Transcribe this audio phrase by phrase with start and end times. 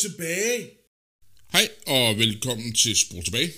[0.00, 0.70] Tilbage!
[1.52, 3.52] Hej og velkommen til Spor tilbage,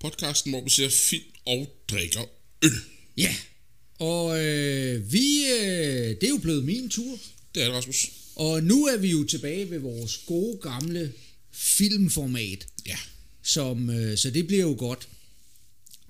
[0.00, 2.20] podcasten, hvor vi ser film og drikker
[2.64, 2.70] øl.
[3.16, 3.34] Ja,
[3.98, 7.18] og øh, vi, øh, det er jo blevet min tur,
[7.54, 8.10] Det er det, Rasmus.
[8.36, 11.12] og nu er vi jo tilbage ved vores gode gamle
[11.52, 12.96] filmformat, Ja.
[13.42, 15.08] som, øh, så det bliver jo godt.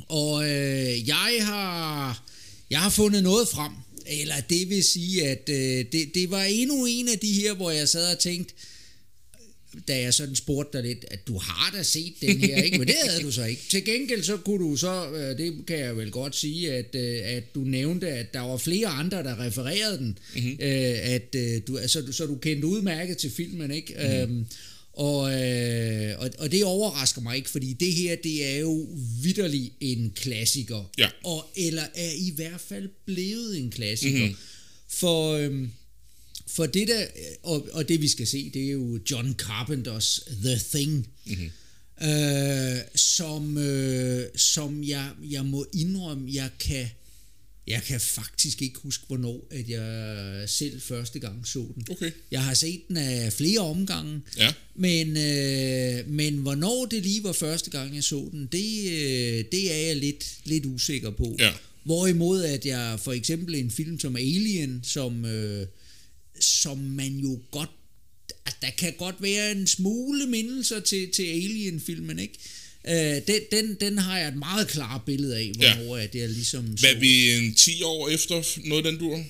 [0.09, 2.25] Og øh, jeg har
[2.71, 3.73] jeg har fundet noget frem,
[4.07, 7.71] eller det vil sige, at øh, det, det var endnu en af de her, hvor
[7.71, 8.55] jeg sad og tænkte,
[9.89, 12.79] da jeg sådan spurgte dig lidt, at du har da set den her, ikke?
[12.79, 13.63] Men det havde du så ikke.
[13.69, 17.21] Til gengæld så kunne du så, øh, det kan jeg vel godt sige, at, øh,
[17.25, 20.19] at du nævnte, at der var flere andre, der refererede den.
[20.35, 20.57] Mm-hmm.
[21.03, 21.37] At
[21.69, 23.95] du, altså, så du kendte udmærket til filmen, ikke?
[23.99, 24.37] Mm-hmm.
[24.37, 24.47] Øhm,
[24.93, 28.89] og, øh, og, og det overrasker mig ikke, fordi det her, det er jo
[29.23, 30.91] vidderlig en klassiker.
[30.99, 31.09] Ja.
[31.25, 34.19] Og, eller er i hvert fald blevet en klassiker.
[34.19, 34.37] Mm-hmm.
[34.89, 35.33] For...
[35.33, 35.71] Øhm,
[36.53, 37.07] for det der,
[37.43, 42.09] og, og det vi skal se, det er jo John Carpenters The Thing, mm-hmm.
[42.09, 46.87] øh, som, øh, som jeg, jeg må indrømme, jeg kan,
[47.67, 51.85] jeg kan faktisk ikke huske, hvornår at jeg selv første gang så den.
[51.91, 52.11] Okay.
[52.31, 54.53] Jeg har set den af flere omgange, Ja.
[54.75, 59.73] men, øh, men hvornår det lige var første gang, jeg så den, det, øh, det
[59.73, 61.37] er jeg lidt, lidt usikker på.
[61.39, 61.53] Ja.
[61.85, 65.67] Hvorimod at jeg for eksempel en film som Alien, som, øh,
[66.41, 67.71] som man jo godt,
[68.47, 72.35] at der kan godt være en smule mindelser til, til Alien-filmen, ikke?
[72.89, 75.77] Øh, den, den, den har jeg et meget klart billede af, Ja.
[75.77, 79.25] hvornår at jeg ligesom Hvad så, er vi en 10 år efter noget den dur?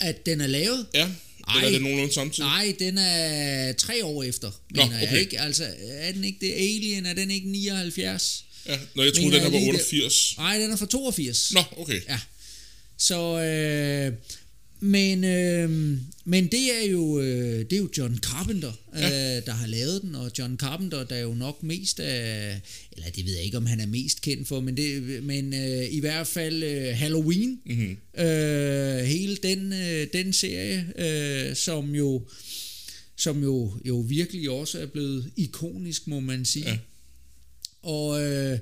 [0.00, 0.86] at den er lavet.
[0.94, 1.08] Ja.
[1.48, 1.56] Ej.
[1.56, 2.48] Eller er det nogenlunde samtidig?
[2.48, 5.20] Nej, den er tre år efter, Nå, mener jeg okay.
[5.20, 5.40] ikke.
[5.40, 6.52] Altså, er den ikke det?
[6.52, 8.44] Alien, er den ikke 79?
[8.68, 8.78] Ja.
[8.94, 9.80] Nå, jeg troede, den her jeg var lige det.
[9.80, 10.34] 88.
[10.38, 11.52] Nej, den er fra 82.
[11.52, 12.00] Nå, okay.
[12.08, 12.20] Ja.
[12.98, 14.12] Så, øh,
[14.84, 19.36] men, øh, men det er jo øh, det er jo John Carpenter, ja.
[19.36, 22.60] øh, der har lavet den, og John Carpenter, der er jo nok mest af,
[22.92, 25.94] eller det ved jeg ikke, om han er mest kendt for, men, det, men øh,
[25.94, 28.24] i hvert fald øh, Halloween, mm-hmm.
[28.24, 32.22] øh, hele den, øh, den serie, øh, som jo
[33.16, 36.70] som jo, jo virkelig også er blevet ikonisk, må man sige.
[36.70, 36.78] Ja.
[37.82, 38.58] Og, øh,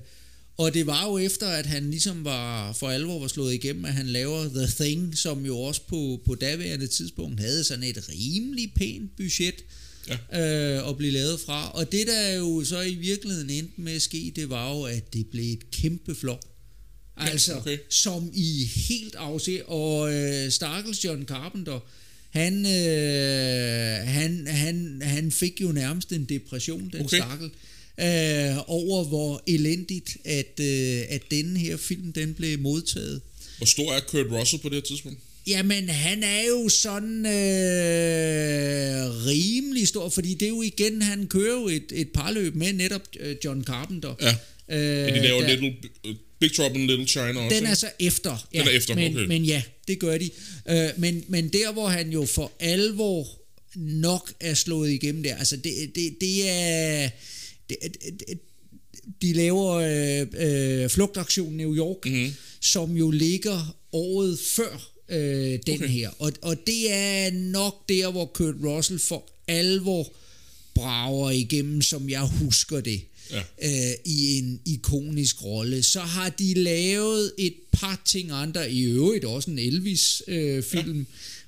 [0.63, 3.93] og det var jo efter, at han ligesom var for alvor var slået igennem, at
[3.93, 8.73] han laver The Thing, som jo også på, på daværende tidspunkt havde sådan et rimelig
[8.77, 9.55] pænt budget
[10.09, 10.79] ja.
[10.79, 11.71] øh, at blive lavet fra.
[11.71, 15.13] Og det, der jo så i virkeligheden endte med at ske, det var jo, at
[15.13, 16.45] det blev et kæmpe flop.
[17.17, 17.79] Altså, okay.
[17.91, 21.81] som i helt afse, og øh, Stakkels John Carpenter,
[22.31, 27.21] han, øh, han, han, han fik jo nærmest en depression, den Okay.
[27.21, 27.49] okay.
[28.01, 33.21] Øh, over hvor elendigt, at, øh, at denne her film, den blev modtaget.
[33.59, 35.19] Hvor stor er Kurt Russell på det her tidspunkt?
[35.47, 41.61] Jamen, han er jo sådan øh, rimelig stor, fordi det er jo igen, han kører
[41.61, 44.15] jo et, et parløb med netop øh, John Carpenter.
[44.21, 44.35] Ja.
[44.77, 45.75] Øh, de laver der- Little,
[46.41, 48.49] Big Trouble in Little China også, den er så efter.
[48.55, 49.27] Ja, Den er efter, men, okay.
[49.27, 50.31] men ja, det gør de.
[50.69, 53.27] Øh, men, men der, hvor han jo for alvor
[53.75, 57.09] nok er slået igennem der, altså det, det, det er...
[57.69, 58.39] Det, det,
[59.23, 62.15] de laver øh, øh, flugtaktion New York, Mhm.
[62.15, 62.35] mm-hmm.
[62.61, 65.89] som jo ligger året før øh, den Okay.
[65.89, 66.11] her.
[66.19, 70.13] Og, og det er nok der, hvor Kurt Russell for alvor
[70.75, 73.01] brager igennem, som jeg husker det
[73.31, 73.39] Ja.
[73.63, 75.83] øh, i en ikonisk rolle.
[75.83, 80.99] Så har de lavet et par ting andre, i øvrigt også en Elvis-film, øh, film,
[80.99, 81.05] ja.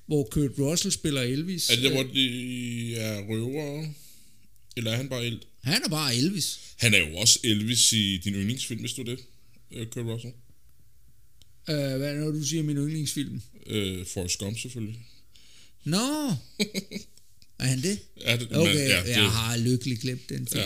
[0.06, 1.70] hvor Kurt Russell spiller Elvis.
[1.70, 3.88] Er det der, hvor de er røvere?
[4.76, 5.40] Eller er han bare el?
[5.62, 6.60] Han er bare Elvis.
[6.76, 9.18] Han er jo også Elvis i din yndlingsfilm, hvis du er det,
[9.72, 10.32] øh, Kurt Russell.
[11.70, 13.42] Øh, hvad er det, du siger min yndlingsfilm?
[13.66, 15.00] Øh, Forrest Gump selvfølgelig.
[15.84, 15.96] Nå,
[17.58, 17.98] er han det?
[18.20, 20.64] Ja, det, Okay, men, ja, det, jeg har lykkelig glemt den film.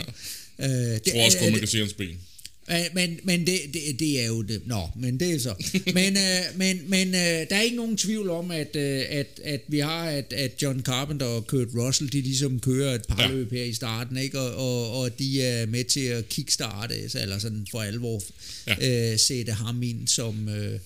[0.59, 0.65] Ja.
[0.65, 2.21] Øh, det, Jeg tror også er- kun, man er kan se hans ben.
[2.71, 4.67] Øh, Men, men det, det, det er jo det.
[4.67, 5.55] Nå, men det er så.
[5.95, 9.61] Men, øh, men, men øh, der er ikke nogen tvivl om, at, øh, at, at
[9.69, 13.65] vi har, at, at John Carpenter og Kurt Russell, de ligesom kører et parløb her
[13.65, 14.41] i starten, ikke?
[14.41, 18.23] Og, og, og de er med til at kickstarte, eller sådan for alvor
[18.67, 19.13] ja.
[19.13, 20.81] øh, sætte ham ind som, øh,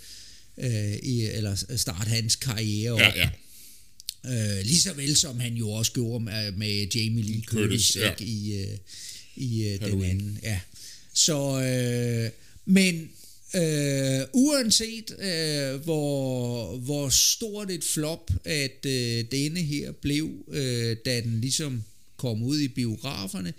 [0.58, 3.00] øh, i, eller starte hans karriere op.
[3.00, 3.28] Ja, ja.
[4.58, 7.96] Øh, lige så vel som han jo også gjorde med, med Jamie Lee Curtis, Curtis,
[7.96, 8.10] ja.
[8.10, 8.76] ikke, i, øh,
[9.36, 10.38] i øh, den anden.
[10.42, 10.60] Ja.
[11.14, 12.30] Så, øh,
[12.64, 13.10] men
[13.54, 21.20] øh, uanset øh, hvor, hvor stort et flop, at øh, denne her blev, øh, da
[21.20, 21.82] den ligesom
[22.16, 23.54] kom ud i biograferne,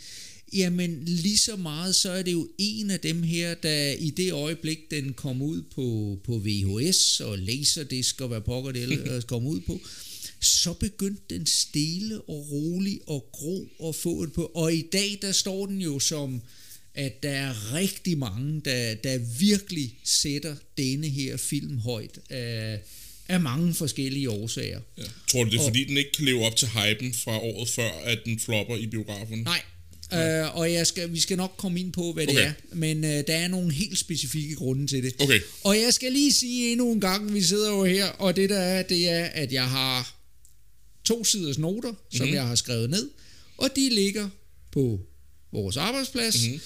[0.54, 4.32] jamen lige så meget, så er det jo en af dem her, der i det
[4.32, 9.48] øjeblik, den kom ud på, på VHS og Laserdisc og hvad pokker det ellers kom
[9.48, 9.80] ud på,
[10.42, 14.52] så begyndte den stille og rolig og gro og få et på.
[14.56, 16.42] Og i dag, der står den jo som,
[16.96, 22.80] at der er rigtig mange, der, der virkelig sætter denne her film højt af,
[23.28, 24.80] af mange forskellige årsager.
[24.98, 25.04] Ja.
[25.28, 27.92] Tror du, det er fordi, den ikke kan leve op til hypen fra året før,
[28.04, 29.40] at den flopper i biografen?
[29.40, 29.62] Nej,
[30.14, 32.48] Øh, og jeg skal, vi skal nok komme ind på, hvad det Okay.
[32.48, 35.14] er, men øh, der er nogle helt specifikke grunde til det.
[35.22, 35.40] Okay.
[35.64, 38.60] Og jeg skal lige sige endnu en gang, vi sidder jo her, og det der
[38.60, 40.16] er, det er, at jeg har
[41.04, 42.36] to siders noter, som Mhm.
[42.36, 43.10] jeg har skrevet ned,
[43.58, 44.30] og de ligger
[44.72, 45.00] på
[45.52, 46.60] vores arbejdsplads, Mhm.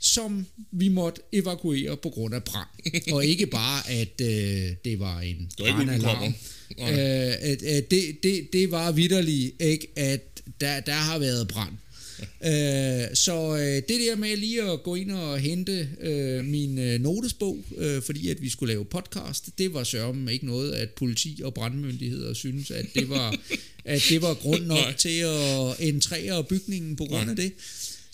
[0.00, 2.68] Som vi måtte evakuere på grund af brand.
[3.14, 6.34] og ikke bare, at øh, det var en brandalarm.
[6.80, 11.72] Øh, at, at det, det, det var vidderligt ikke, at der, der har været brand.
[12.44, 17.00] Øh, så øh, det der med lige at gå ind og hente øh, min øh,
[17.00, 21.40] notesbog, øh, fordi at vi skulle lave podcast, det var sørme ikke noget, at politi
[21.44, 23.36] og brandmyndigheder synes, at det var,
[23.84, 24.96] at det var grund nok Nej.
[24.96, 27.52] til at entrere bygningen på grund af det.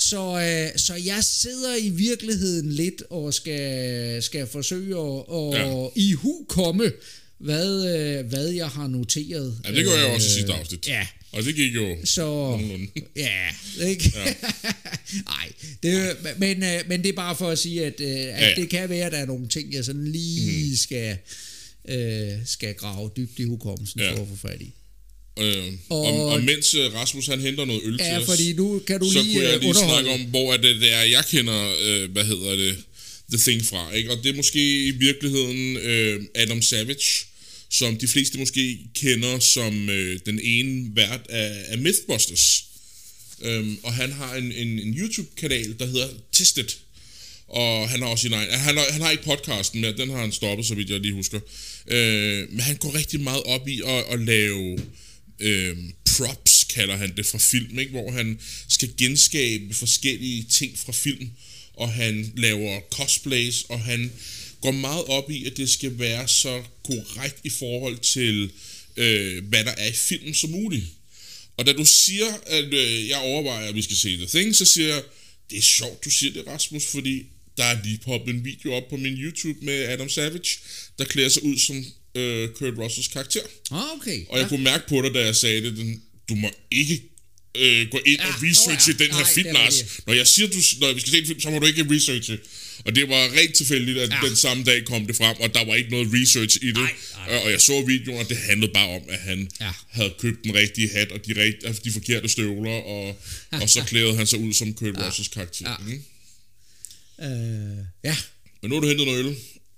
[0.09, 0.41] Så,
[0.73, 5.87] øh, så jeg sidder i virkeligheden lidt og skal, skal forsøge at, at Ja.
[5.97, 6.93] i hu komme,
[7.39, 9.59] hvad, øh, hvad jeg har noteret.
[9.65, 10.89] Ja, det gør jeg også i Øh, sidste afsnit.
[10.89, 12.59] Ja, Og det gik jo så...
[13.17, 13.39] Ja,
[13.87, 14.13] ikke?
[15.27, 18.61] Nej, det, men, øh, men det er bare for at sige, at, at ja.
[18.61, 20.77] det kan være, at der er nogle ting, jeg sådan lige Mhm.
[20.77, 21.17] skal,
[21.89, 24.13] øh, skal grave dybt i hukommelsen Ja.
[24.15, 24.73] for at få fat i.
[25.39, 28.53] Øh, og, Og- og mens øh, Rasmus han henter noget øl til Ja, os, fordi
[28.53, 30.05] nu kan du så lige, kunne jeg øh, lige underholde.
[30.09, 32.77] snakke om, hvor er det, det er, jeg kender, øh, hvad hedder det,
[33.33, 33.93] The Thing fra.
[33.93, 34.11] Ikke?
[34.11, 37.25] Og det er måske i virkeligheden øh, Adam Savage,
[37.71, 42.65] som de fleste måske kender som øh, den ene vært af, af Mythbusters.
[43.43, 46.65] Øhm, og han har en, en, en YouTube-kanal, der hedder Tested.
[47.49, 48.51] Og han har også sin egen...
[48.51, 51.15] Han har, han har ikke podcasten mere, den har han stoppet, så vidt jeg lige
[51.15, 51.41] husker.
[51.89, 54.79] Øh, men han går rigtig meget op i at, at lave
[55.41, 57.91] øh, props, kalder han det, fra film, ikke?
[57.91, 61.31] hvor han skal genskabe forskellige ting fra film,
[61.75, 64.13] og han laver cosplays, og han
[64.61, 68.51] går meget op i, at det skal være så korrekt i forhold til,
[68.97, 70.85] øh, hvad der er i filmen som muligt.
[71.57, 74.65] Og da du siger, at øh, jeg overvejer, at vi skal se The Thing, så
[74.65, 75.03] siger jeg,
[75.51, 77.23] det er sjovt, du siger det, Rasmus, fordi
[77.57, 80.59] der er lige poppet en video op på min YouTube med Adam Savage,
[80.99, 81.85] der klæder sig ud som
[82.17, 83.41] øh, Kurt Russells karakter.
[83.71, 84.25] Ah, okay.
[84.29, 87.03] Og jeg kunne mærke på dig, da jeg sagde det, den, du må ikke
[87.57, 89.05] øh, gå ind Ja, og researche ja.
[89.05, 89.85] den her Nej, film, Lars.
[90.07, 92.39] Når jeg siger, du, når vi skal se en film, så må du ikke researche.
[92.85, 94.17] Og det var rent tilfældigt, at Ja.
[94.23, 94.29] ja.
[94.29, 96.75] den samme dag kom det frem, og der var ikke noget research i det.
[96.75, 96.93] Nej,
[97.29, 97.39] nej.
[97.45, 99.65] Og- jeg så videoen, og det handlede bare om, at han Ja.
[99.67, 99.73] ja.
[99.89, 103.21] havde købt den rigtige hat og de, rigt, altså de forkerte støvler, og,
[103.63, 105.07] og så klædede han sig ud som Kurt ja.
[105.07, 105.71] Russells karakter.
[105.71, 105.77] Ja.
[105.87, 105.93] Ja.
[105.93, 106.05] Ikke?
[107.23, 108.17] Øh, ja,
[108.63, 109.37] Men nu har du hentet noget øl,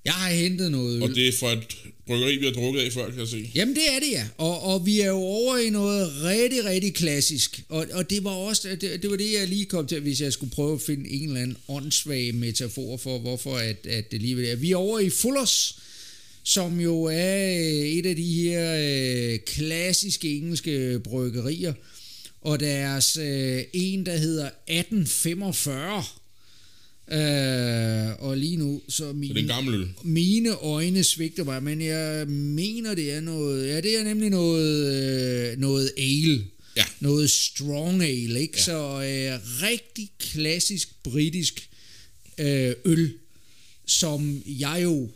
[0.09, 1.77] jeg har hentet noget og det er fra et
[2.07, 3.51] bryggeri, vi har drukket af før, kan jeg se.
[3.55, 6.95] Jamen det er det ja, og, og vi er jo over i noget rigtig, rigtig
[6.95, 10.21] klassisk, og, og det var også, det, det var det jeg lige kom til, hvis
[10.21, 14.23] jeg skulle prøve at finde en eller anden åndssvag metafor for, hvorfor at, at det
[14.23, 14.63] lige det.
[14.63, 15.79] Vi er over i Fullers,
[16.43, 18.77] som jo er øh, et af de her
[19.33, 21.73] øh, klassiske engelske bryggerier,
[22.41, 26.05] og deres øh, en, der hedder 1845,
[27.13, 29.89] øh, og lige nu, så Så min, det er gammel øl.
[30.03, 34.93] mine øjne svigter mig, men jeg mener, det er noget, ja, det er nemlig noget,
[35.53, 36.45] øh, noget ale.
[36.77, 36.85] Ja.
[37.01, 38.55] Noget strong ale, ikke?
[38.57, 38.63] Ja.
[38.63, 41.69] Så øh, rigtig klassisk britisk
[42.39, 43.13] øh, øl,
[43.87, 45.09] som jeg jo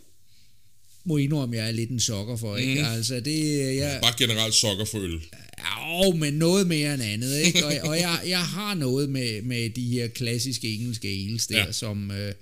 [1.05, 2.75] må indrømme, jeg er lidt en sokker for, ikke?
[2.83, 2.91] Mhm.
[2.91, 5.21] Altså, det, jeg, Bare generelt sokker for øl.
[5.63, 7.67] Ja, men noget mere end andet, ikke?
[7.67, 11.73] Og, og jeg, jeg har noget med, med de her klassiske engelske ales der, ja.
[11.73, 12.33] Som, øh,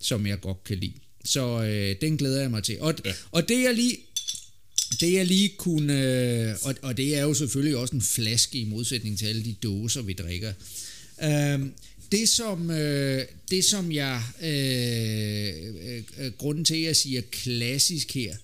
[0.00, 0.92] som jeg godt kan lide.
[1.24, 2.80] Så øh, den glæder jeg mig til.
[2.80, 3.10] Og, ja.
[3.10, 3.14] Ja.
[3.30, 3.96] og det jeg lige...
[5.00, 6.02] Det jeg lige kunne...
[6.48, 9.52] Øh, og, og det er jo selvfølgelig også en flaske i modsætning til alle de
[9.62, 10.52] dåser, vi drikker.
[11.22, 11.60] Øh,
[12.12, 14.22] det som, øh, det som jeg...
[14.42, 18.36] Øh, øh, øh, grunden til, at jeg siger klassisk her,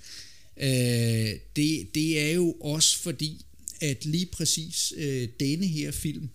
[0.61, 3.45] øh, det, det er jo også fordi,
[3.81, 6.29] at lige præcis øh, denne her film,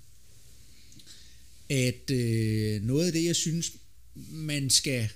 [1.69, 3.71] at øh, noget af det, jeg synes,
[4.29, 5.09] man skal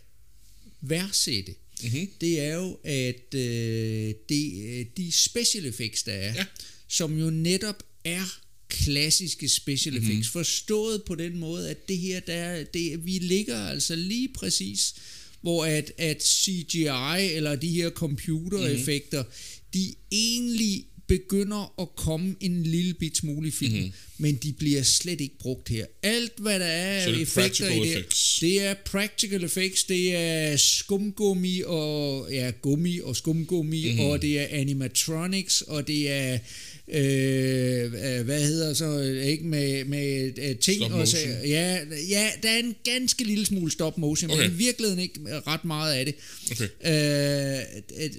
[0.82, 2.08] værdsætte, Mm-hmm.
[2.22, 6.34] det er jo, at øh, det, øh, de special effects, der er, ja.
[6.34, 6.46] Ja.
[6.88, 10.24] som jo netop er klassiske special effects, mm-hmm.
[10.24, 14.96] forstået på den måde, at det her, der, det, vi ligger altså lige præcis,
[15.42, 19.72] hvor at, at CGI eller de her computereffekter, mm-hmm.
[19.74, 24.84] de egentlig begynder at komme en lille bit smule i film, mm-hmm men de bliver
[24.84, 25.86] slet ikke brugt her.
[26.04, 28.38] Alt hvad der er Så det er effekter i det, effects.
[28.42, 34.06] Det er practical effects, det er skumgummi og ja, gummi og skumgummi, mm-hmm.
[34.06, 36.38] og det er animatronics, og det er
[36.88, 41.78] øh, øh, hvad hedder så ikke med med øh, ting Stop og så, ja,
[42.10, 44.42] ja, der er en ganske lille smule stop motion, okay.
[44.42, 46.16] Men i virkeligheden ikke ret meget af det.
[46.52, 46.68] Okay.
[46.86, 47.60] Øh,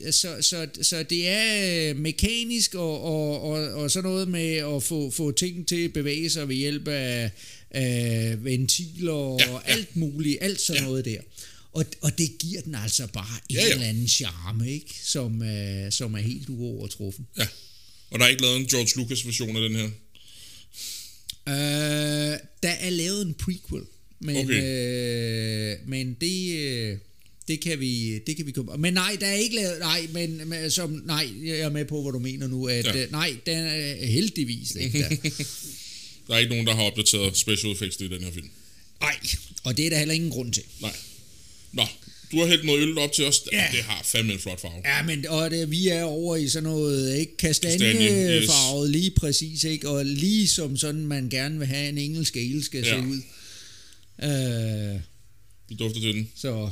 [0.07, 4.55] øh, så, så, så det er øh, mekanisk og, og, og, og sådan noget med
[4.76, 7.30] at få, få ting til at bevæge sig ved hjælp af,
[7.71, 9.59] af ventiler og ja, ja.
[9.64, 10.87] alt muligt, alt sådan Ja.
[10.88, 11.21] noget der.
[11.73, 13.73] Og, og det giver den altså bare en Ja, ja.
[13.73, 14.95] eller anden charme, ikke?
[15.04, 17.26] Som, øh, som er helt uovertruffen.
[17.38, 17.47] Ja.
[18.11, 19.90] Og der er ikke lavet en George Lucas version af den her.
[21.49, 23.83] Øh, der er lavet en prequel,
[24.21, 24.62] men, Okay.
[24.62, 26.99] øh, men det, øh,
[27.49, 28.73] det kan vi det kan vi komme.
[28.78, 32.02] Men nej, der er ikke lavet nej, men, men som nej, jeg er med på
[32.02, 33.02] hvad du mener nu at Ja.
[33.05, 35.09] øh, nej, den er heldigvis ikke der.
[36.28, 38.49] Der er ikke nogen, der har opdateret special effects i den her film.
[39.00, 39.17] nej,
[39.64, 40.62] og det er der heller ingen grund til.
[40.81, 40.97] Nej.
[41.73, 41.83] Nå,
[42.33, 43.43] du har hældt noget øl op til os.
[43.52, 43.67] Ja.
[43.73, 44.83] Det har fandme en flot farve.
[44.85, 49.64] Ja, men og det, vi er over i sådan noget ikke Kastanje, kastanjefarvet lige præcis,
[49.64, 49.88] ikke?
[49.88, 53.00] Og lige som sådan man gerne vil have en engelsk ale skal Ja.
[53.00, 53.21] se ud.
[54.23, 55.00] Øh,
[55.69, 56.28] Vi dufter til den.
[56.37, 56.71] så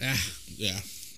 [0.00, 0.18] ja,
[0.58, 0.74] Ja.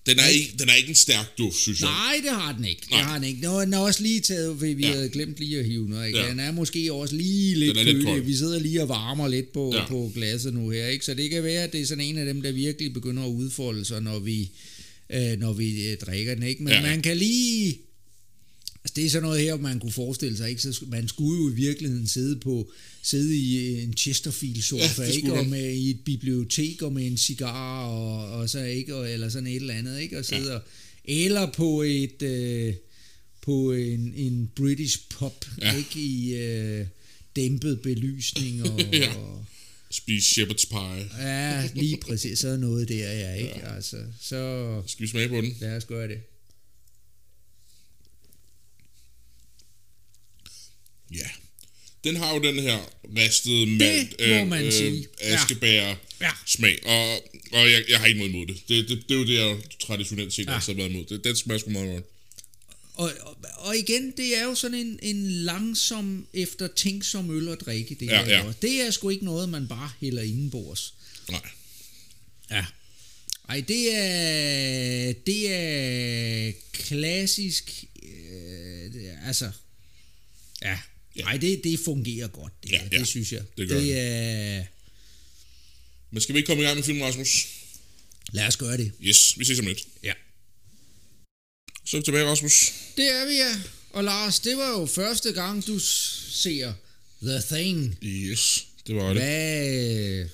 [0.06, 1.88] Den er, ikke, den er ikke en stærk duft, synes jeg.
[1.88, 2.82] Nej, det har den ikke.
[2.90, 2.98] Nej.
[3.00, 3.40] Det har den ikke.
[3.40, 4.92] Nå, den er også lige taget, fordi vi Ja.
[4.92, 6.06] havde glemt lige at hive noget.
[6.06, 6.18] Ikke?
[6.18, 6.28] Ja.
[6.30, 8.26] Den er måske også lige lidt Den er lidt kølig.
[8.26, 9.86] Vi sidder lige og varmer lidt på, Ja.
[9.88, 10.86] på glasset nu her.
[10.86, 11.04] Ikke?
[11.04, 13.28] Så det kan være, at det er sådan en af dem, der virkelig begynder at
[13.28, 14.50] udfolde sig, når vi,
[15.12, 16.42] øh, når vi øh, drikker den.
[16.42, 16.62] Ikke?
[16.62, 16.82] Men ja.
[16.82, 17.78] man kan lige...
[18.84, 20.50] Altså, det er sådan noget her, man kunne forestille sig.
[20.50, 20.62] Ikke?
[20.62, 22.70] Så man skulle jo i virkeligheden sidde på
[23.02, 25.32] sidde i en Chesterfield-sofa, Ja, ikke?
[25.32, 29.28] Og med i et bibliotek og med en cigar og, og så ikke, og, eller
[29.28, 30.18] sådan et eller andet, ikke?
[30.18, 30.54] Og sidde ja.
[30.54, 30.62] og,
[31.04, 32.74] eller på et øh,
[33.42, 35.76] på en, en British pub, Ja.
[35.76, 36.86] ikke i øh,
[37.36, 38.98] dæmpet belysning og, Ja.
[38.98, 39.14] ja.
[39.16, 39.44] og
[39.90, 41.08] Spise shepherd's pie.
[41.28, 43.58] ja, lige præcis sådan noget der, ja, ikke?
[43.58, 43.74] Ja.
[43.74, 45.56] Altså, så Skal vi smage på den?
[45.60, 46.18] lad os gøre det.
[51.14, 51.28] Ja.
[52.04, 52.78] Den har jo den her
[53.16, 55.06] ristede malt, må man sige.
[55.20, 55.34] Ja.
[55.34, 56.30] askebær Ja.
[56.46, 57.08] smag, og,
[57.52, 58.62] og jeg, jeg har ikke noget imod det.
[58.68, 59.02] Det, det.
[59.08, 60.52] det er jo det, jeg traditionelt set Ja.
[60.52, 61.04] har været imod.
[61.04, 62.04] Det, den smager sgu meget godt.
[62.94, 67.94] Og, og, og igen, det er jo sådan en, en langsom, eftertænksom øl at drikke.
[68.00, 68.52] Det, Ja, her, ja.
[68.62, 70.94] det er sgu ikke noget, man bare hælder indenbords.
[71.30, 71.40] Nej.
[72.50, 72.64] Ja.
[73.48, 79.50] Ej, det er, det er klassisk, øh, det altså,
[80.62, 80.78] ja.
[81.16, 81.22] Ja.
[81.24, 83.42] Ej, det, det fungerer godt, det, Ja, ja, det synes jeg.
[83.58, 84.64] Det gør det er,
[86.10, 87.46] Men skal vi ikke komme i gang med filmen, Rasmus?
[88.32, 88.92] lad os gøre det.
[89.02, 89.86] Yes, vi ses om lidt.
[90.02, 90.12] Ja.
[91.84, 92.72] Så er vi tilbage, Rasmus.
[92.96, 93.60] Det er vi, ja.
[93.90, 96.72] Og Lars, det var jo første gang, du ser
[97.22, 97.98] The Thing.
[98.02, 99.22] Yes, det var det.
[99.22, 100.28] Hvad,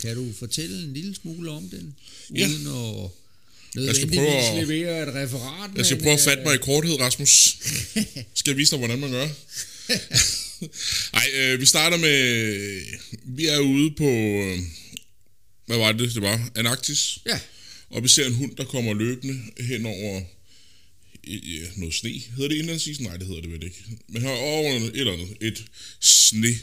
[0.00, 1.96] kan du fortælle en lille smule om den?
[2.34, 2.46] Ja.
[2.48, 5.70] Uden at skal prøve at- levere et referat.
[5.76, 7.30] Jeg skal prøve at øh, fatte mig i korthed, Rasmus.
[8.34, 9.28] skal jeg vise dig, hvordan man gør?
[11.20, 12.80] Ej, øh, vi starter med...
[13.24, 14.08] Vi er ude på...
[14.08, 14.58] Øh,
[15.66, 16.50] hvad var det, det var?
[16.54, 17.18] Antarktis.
[17.26, 17.40] Ja,
[17.90, 20.22] Og vi ser en hund, der kommer løbende hen over
[21.26, 22.10] ja, noget sne.
[22.10, 23.00] Hedder det indlandsis?
[23.00, 23.84] Nej, det hedder det vel ikke.
[24.08, 25.36] Men her over et eller andet.
[25.40, 25.64] Et
[26.00, 26.58] sne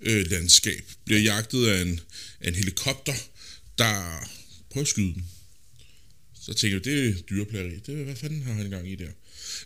[0.00, 0.84] øh, landskab.
[1.04, 2.00] Bliver jagtet af en,
[2.40, 3.14] af en helikopter,
[3.78, 4.28] der
[4.70, 5.24] prøver at skyde den.
[6.42, 7.78] Så tænker jeg, det er dyreplageri.
[7.86, 9.10] Det, hvad fanden har han gang i der?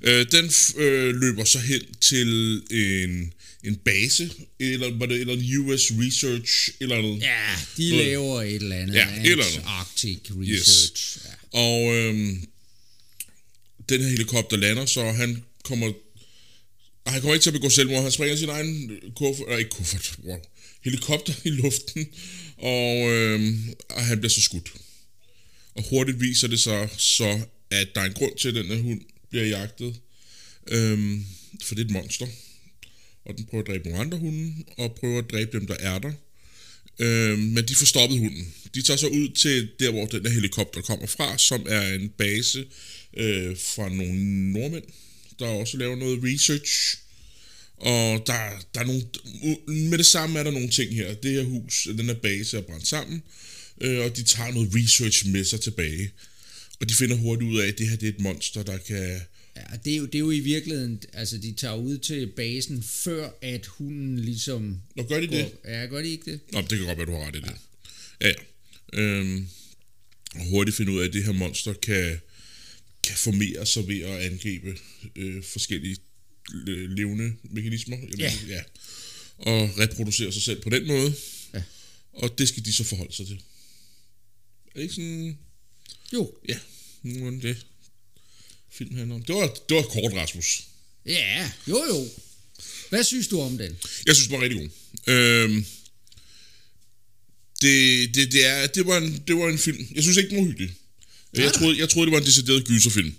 [0.03, 3.33] Øh, den øh, løber så hen til en,
[3.65, 4.31] en base,
[4.61, 7.21] eller, var det, eller en US Research, eller noget.
[7.23, 8.95] ja de Noget- laver et eller andet.
[8.95, 9.63] Ja, et eller andet.
[9.67, 11.19] Arctic Research.
[11.25, 11.59] Ja.
[11.59, 12.45] Og øhm,
[13.89, 15.93] den her helikopter lander, så han kommer...
[17.07, 18.03] Han kommer ikke til at begå selvmord.
[18.03, 20.39] Han springer sin egen kuffert, eller ikke kuffert, wow,
[20.85, 22.07] helikopter i luften,
[22.59, 24.73] og, øhm, og han bliver så skudt.
[25.75, 27.41] Og hurtigt viser det sig så,
[27.71, 30.01] at der er en grund til, at den her hund bliver jagtet.
[30.67, 31.25] Øhm,
[31.63, 32.27] for det er et monster.
[33.25, 35.99] Og den prøver at dræbe nogle andre hunde, og prøver at dræbe dem, der er
[35.99, 36.13] der.
[36.99, 38.55] Øhm, men de får stoppet hunden.
[38.75, 42.09] De tager så ud til der, hvor den her helikopter kommer fra, som er en
[42.09, 42.67] base
[43.17, 44.85] øh, fra nogle nordmænd,
[45.39, 46.99] der også laver noget research.
[47.77, 49.03] Og der, der er nogle,
[49.67, 51.15] med det samme er der nogle ting her.
[51.15, 53.23] Det her hus, den her base er brændt sammen,
[53.81, 56.11] øh, og de tager noget research med sig tilbage.
[56.81, 59.21] Og de finder hurtigt ud af, at det her det er et monster, der kan...
[59.57, 62.83] Ja, det er, jo, det er jo i virkeligheden, altså de tager ud til basen,
[62.83, 64.81] før at hunden ligesom...
[64.97, 65.53] Nå, gør de det?
[65.63, 66.41] Går, ja, gør de ikke det?
[66.53, 67.53] Nå, det kan godt være, du har ret i det.
[68.21, 68.35] Ja, ja.
[68.93, 69.49] Øhm,
[70.35, 72.19] og hurtigt finde ud af, at det her monster kan,
[73.03, 74.79] kan formere sig ved at angribe
[75.17, 75.97] øh, forskellige
[76.69, 77.97] øh, levende mekanismer.
[77.97, 78.33] Jeg Ja.
[78.43, 78.63] ved, ja.
[79.39, 81.15] Og reproducere sig selv på den måde.
[81.55, 81.63] Ja.
[82.13, 83.37] Og det skal de så forholde sig til.
[84.67, 85.39] Er det ikke sådan...
[86.13, 86.35] Jo.
[86.49, 86.59] Ja,
[87.03, 87.57] nogenlunde det
[88.79, 89.23] film handler om.
[89.23, 90.63] Det var, det var kort, Rasmus.
[91.07, 92.09] Ja, jo jo.
[92.89, 93.79] Hvad synes du om den?
[94.07, 94.69] Jeg synes, den var rigtig god.
[95.15, 95.65] Øhm,
[97.63, 99.89] det, det, det, er, det, var en, det var en film.
[99.95, 100.75] Jeg synes ikke, den var hyggelig.
[101.33, 103.15] Jeg troede, jeg troede, det var en decideret gyserfilm.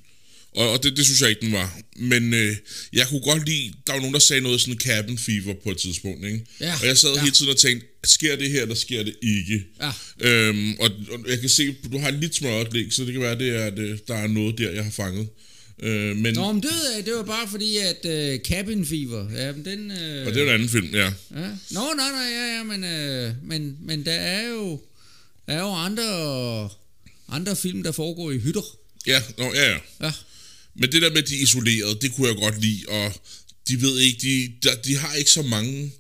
[0.56, 1.80] Og, og det, det synes jeg ikke, den var.
[1.96, 2.56] Men øh,
[2.94, 5.78] jeg kunne godt lide, der var nogen, der sagde noget sådan cabin fever på et
[5.78, 6.26] tidspunkt.
[6.26, 6.46] Ikke?
[6.60, 7.22] Ja, og jeg sad ja.
[7.22, 9.64] hele tiden og tænkte, sker det her, eller sker det ikke?
[9.82, 9.92] Ja.
[10.20, 13.22] Øhm, og, og jeg kan se, du har et lidt smørret blik, så det kan
[13.22, 15.28] være, det er, at øh, der er noget der, jeg har fanget.
[15.82, 19.52] Øh, men, Nå, men det, jeg, det var bare fordi, at uh, Cabin Fever, ja,
[19.52, 19.92] men den...
[19.92, 21.06] Uh, og det er jo en anden film, ja.
[21.36, 21.50] ja.
[21.72, 24.82] Nå, nej, nej, ja, ja, men, uh, men, men der er jo,
[25.48, 26.70] der er jo andre,
[27.30, 28.78] andre film, der foregår i hytter.
[29.08, 29.78] Ja, nå, ja, ja.
[30.02, 30.12] Ja,
[30.76, 33.14] Men det der med, at de er isoleret, det kunne jeg godt lide, og
[33.68, 35.92] de ved ikke, de, der, de har ikke så mange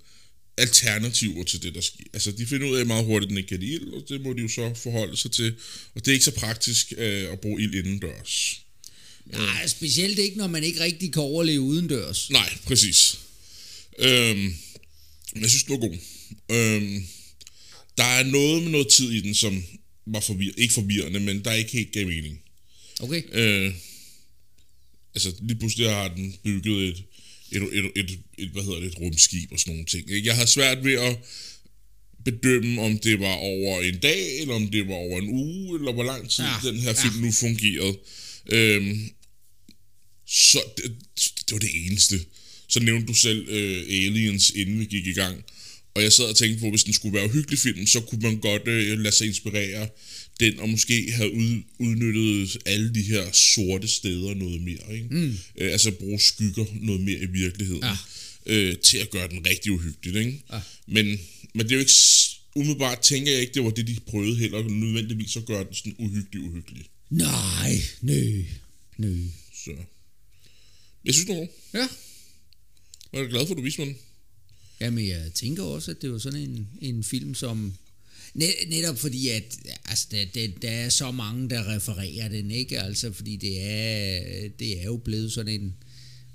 [0.58, 2.04] alternativer til det, der sker.
[2.14, 4.34] Altså, de finder ud af meget hurtigt, at den ikke kan ild, og det må
[4.34, 5.56] de jo så forholde sig til.
[5.96, 8.62] Og det er ikke så praktisk øh, at bruge ild indendørs.
[9.26, 12.30] nej, specielt ikke, når man ikke rigtig kan overleve udendørs.
[12.30, 13.20] Nej, præcis.
[14.00, 14.54] Øhm,
[15.34, 15.98] men jeg synes, den var god.
[16.52, 17.08] Øhm,
[17.98, 19.64] der er noget med noget tid i den, som
[20.06, 22.40] var forvir- ikke forvirrende, men der er ikke helt gav mening.
[23.00, 23.74] Okay, Øh,
[25.16, 27.04] altså lige pludselig har den bygget et,
[27.51, 30.12] et, et, et, et, hvad hedder det, et rumskib og sådan nogle ting.
[30.12, 30.28] ikke?
[30.28, 31.18] Jeg har svært ved at
[32.25, 35.94] bedømme, om det var over en dag, eller om det var over en uge, eller
[35.94, 37.04] hvor lang tid Ja, ja, den her ja.
[37.04, 37.98] film nu fungerede.
[38.51, 39.10] Øhm,
[40.28, 42.20] så det, det var det eneste.
[42.68, 45.44] Så nævnte du selv øh, Aliens, inden vi gik i gang.
[45.94, 48.00] Og jeg sad og tænkte på, at hvis den skulle være en hyggelig film, så
[48.00, 49.89] kunne man godt øh, lade sig inspirere
[50.39, 54.93] den, og måske have ud, udnyttet alle de her sorte steder noget mere.
[54.96, 55.08] Ikke?
[55.12, 55.38] Mm.
[55.58, 57.84] Øh, altså bruge skygger noget mere i virkeligheden.
[57.84, 57.98] Ja.
[58.46, 60.25] Øh, til at gøre den rigtig uhyggelig.
[60.25, 60.43] Ikke?
[60.53, 60.62] Ja.
[60.88, 61.06] Men,
[61.54, 61.91] men det er jo ikke...
[62.56, 65.95] Umiddelbart tænker jeg ikke, det var det, de prøvede heller nødvendigvis at gøre den sådan
[65.99, 66.86] uhyggelig uhyggelig.
[67.10, 68.43] nej, nø,
[68.97, 69.15] nø.
[69.65, 69.71] Så
[71.06, 71.47] jeg synes, det var.
[71.80, 71.88] Ja,
[73.13, 73.97] Jeg er glad for, at du viste mig den.
[74.82, 77.73] Jamen, jeg tænker også, at det var sådan en, en film, som...
[78.34, 82.82] Net, netop fordi, at altså, der, der, der er så mange, der refererer den, ikke?
[82.82, 85.76] Altså, fordi det er, det er jo blevet sådan en...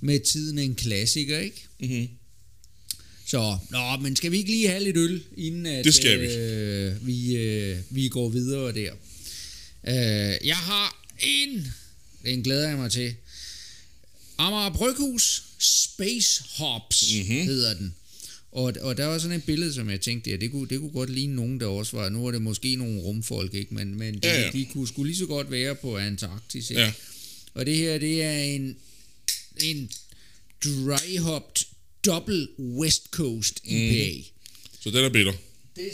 [0.01, 1.65] Med tiden en klassiker, ikke?
[1.81, 2.09] Mm-hmm.
[3.27, 6.27] Så, nå, men skal vi ikke lige have lidt øl, inden at, Det skal vi.
[6.27, 8.93] Øh, vi, øh, vi går videre der?
[9.89, 11.67] Øh, jeg har en,
[12.25, 13.15] den glæder jeg mig til.
[14.39, 17.23] Amager Bryghus Space Hops Mhm.
[17.29, 17.45] mm-hmm.
[17.47, 17.95] hedder den.
[18.55, 20.91] Og, og der var sådan et billede, som jeg tænkte, ja, det kunne, det kunne
[20.91, 23.75] godt ligne nogen, der også var, nu er det måske nogle rumfolk, ikke?
[23.75, 26.71] men, men de, Ja, ja, de kunne sgu lige så godt være på Antarktis.
[26.71, 26.83] Ikke?
[26.83, 26.93] Ja.
[27.55, 28.77] Og det her, det er en,
[29.63, 29.91] en
[30.65, 31.65] dry hopped
[32.07, 34.17] double West Coast IPA.
[34.19, 34.25] Mm.
[34.81, 35.33] Så den er bitter.
[35.77, 35.91] Det,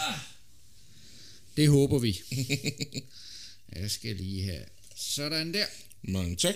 [0.00, 0.14] Ah.
[1.56, 2.20] det håber vi.
[3.76, 4.64] jeg skal lige have
[4.96, 5.66] sådan der.
[6.02, 6.54] Mange tak.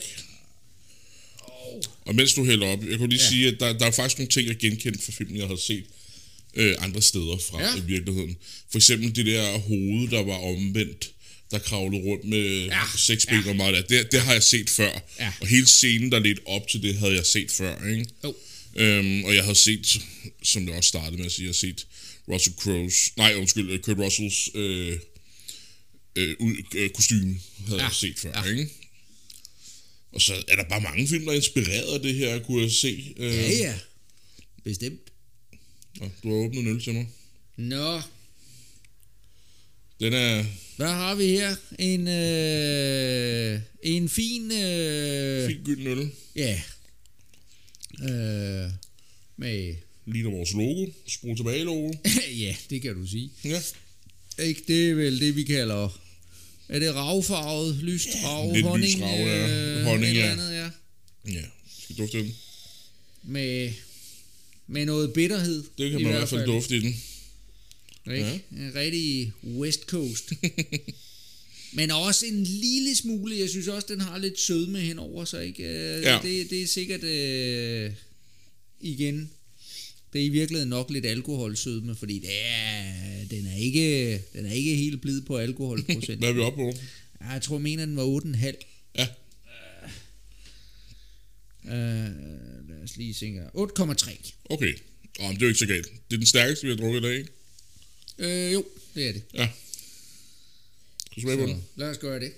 [2.07, 3.29] Og mens du hælder op, jeg kunne lige Ja.
[3.31, 5.85] sige, at der, der er faktisk nogle ting, jeg genkendte fra filmen, jeg havde set
[6.55, 7.77] øh, andre steder fra Ja.
[7.77, 8.37] i virkeligheden.
[8.70, 11.11] For eksempel det der hoved, der var omvendt,
[11.51, 12.81] der kravlede rundt med Ja.
[12.96, 13.48] seks ben Ja.
[13.51, 13.85] og meget af.
[13.85, 15.01] Det, det har jeg set før.
[15.18, 15.33] Ja.
[15.40, 17.88] Og hele scenen, der ledte op til det, havde jeg set før.
[17.88, 18.07] Ikke?
[18.25, 18.35] Jo.
[18.77, 20.01] Øhm, og jeg havde set,
[20.42, 21.87] som det også startede med at sige, jeg har set
[22.29, 24.96] Russell Crowe's, nej undskyld, Kurt Russells øh,
[26.16, 26.37] øh,
[26.75, 27.85] øh, kostume, havde Ja.
[27.87, 28.51] jeg set før, ja.
[28.51, 28.68] ikke?
[30.12, 32.70] Og så er der bare mange film, der er inspireret af det her, kunne jeg
[32.70, 33.14] se.
[33.16, 33.75] Øh, Ja, ja.
[34.64, 35.01] Bestemt.
[36.01, 37.09] Nå, du har åbnet en øl til mig.
[37.57, 38.01] Nå,
[40.01, 40.44] Den er
[40.77, 41.57] hvad har vi her?
[41.79, 44.53] En, øh, en fin...
[44.53, 46.11] Øh, fint gylden øl.
[46.37, 46.62] Ja.
[48.03, 48.70] Øh,
[49.37, 49.75] med...
[50.07, 50.87] Ligner vores logo.
[51.07, 51.92] Spol tilbage logo.
[52.44, 53.31] ja, det kan du sige.
[53.44, 53.61] Ja.
[54.38, 56.02] Ikke, det er vel det, vi kalder...
[56.68, 58.94] Er det ravfarvet, lyst rav, lidt honning?
[58.94, 59.79] lys rav, ja.
[59.79, 60.31] øh, Honning, ja.
[60.33, 60.70] Andet, ja.
[61.33, 61.42] Ja.
[61.83, 62.35] Skal dufte den?
[63.22, 63.72] Med,
[64.66, 65.64] med noget bitterhed.
[65.79, 66.94] Det kan man i hvert fald dufte i den.
[68.12, 68.27] Ikke?
[68.27, 68.38] Ja.
[68.66, 70.33] En rigtig West Coast.
[71.75, 75.62] Men også en lille smule, jeg synes også, den har lidt sødme henover sig, ikke?
[75.64, 76.18] Øh, Ja.
[76.22, 77.92] Det, det er sikkert, øh,
[78.81, 79.31] igen,
[80.12, 84.53] det er i virkeligheden nok lidt alkoholsødme, fordi det er, den, er ikke, den er
[84.53, 86.18] ikke helt blid på alkoholprocent.
[86.18, 86.72] Hvad er vi oppe på?
[87.20, 88.53] Jeg tror, jeg mener, den var 8,5.
[88.98, 89.09] Ja.
[91.64, 93.48] Øh, lad os lige her.
[93.48, 94.33] 8,3.
[94.44, 94.75] Okay.
[95.20, 95.87] Åh, men det er jo ikke så galt.
[95.87, 97.31] Det er den stærkeste, vi har drukket i dag, ikke?
[98.18, 99.22] Øh, jo, det er det.
[99.35, 99.48] Ja.
[101.07, 101.64] Skal du smage på den?
[101.77, 102.33] lad os gøre det.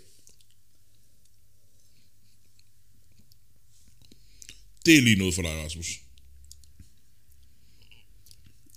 [4.86, 6.03] Det er lige noget for dig, Rasmus.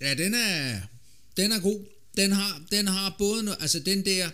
[0.00, 0.80] Ja, den er,
[1.36, 1.84] den er god.
[2.16, 4.30] Den har, den har både, no, altså den der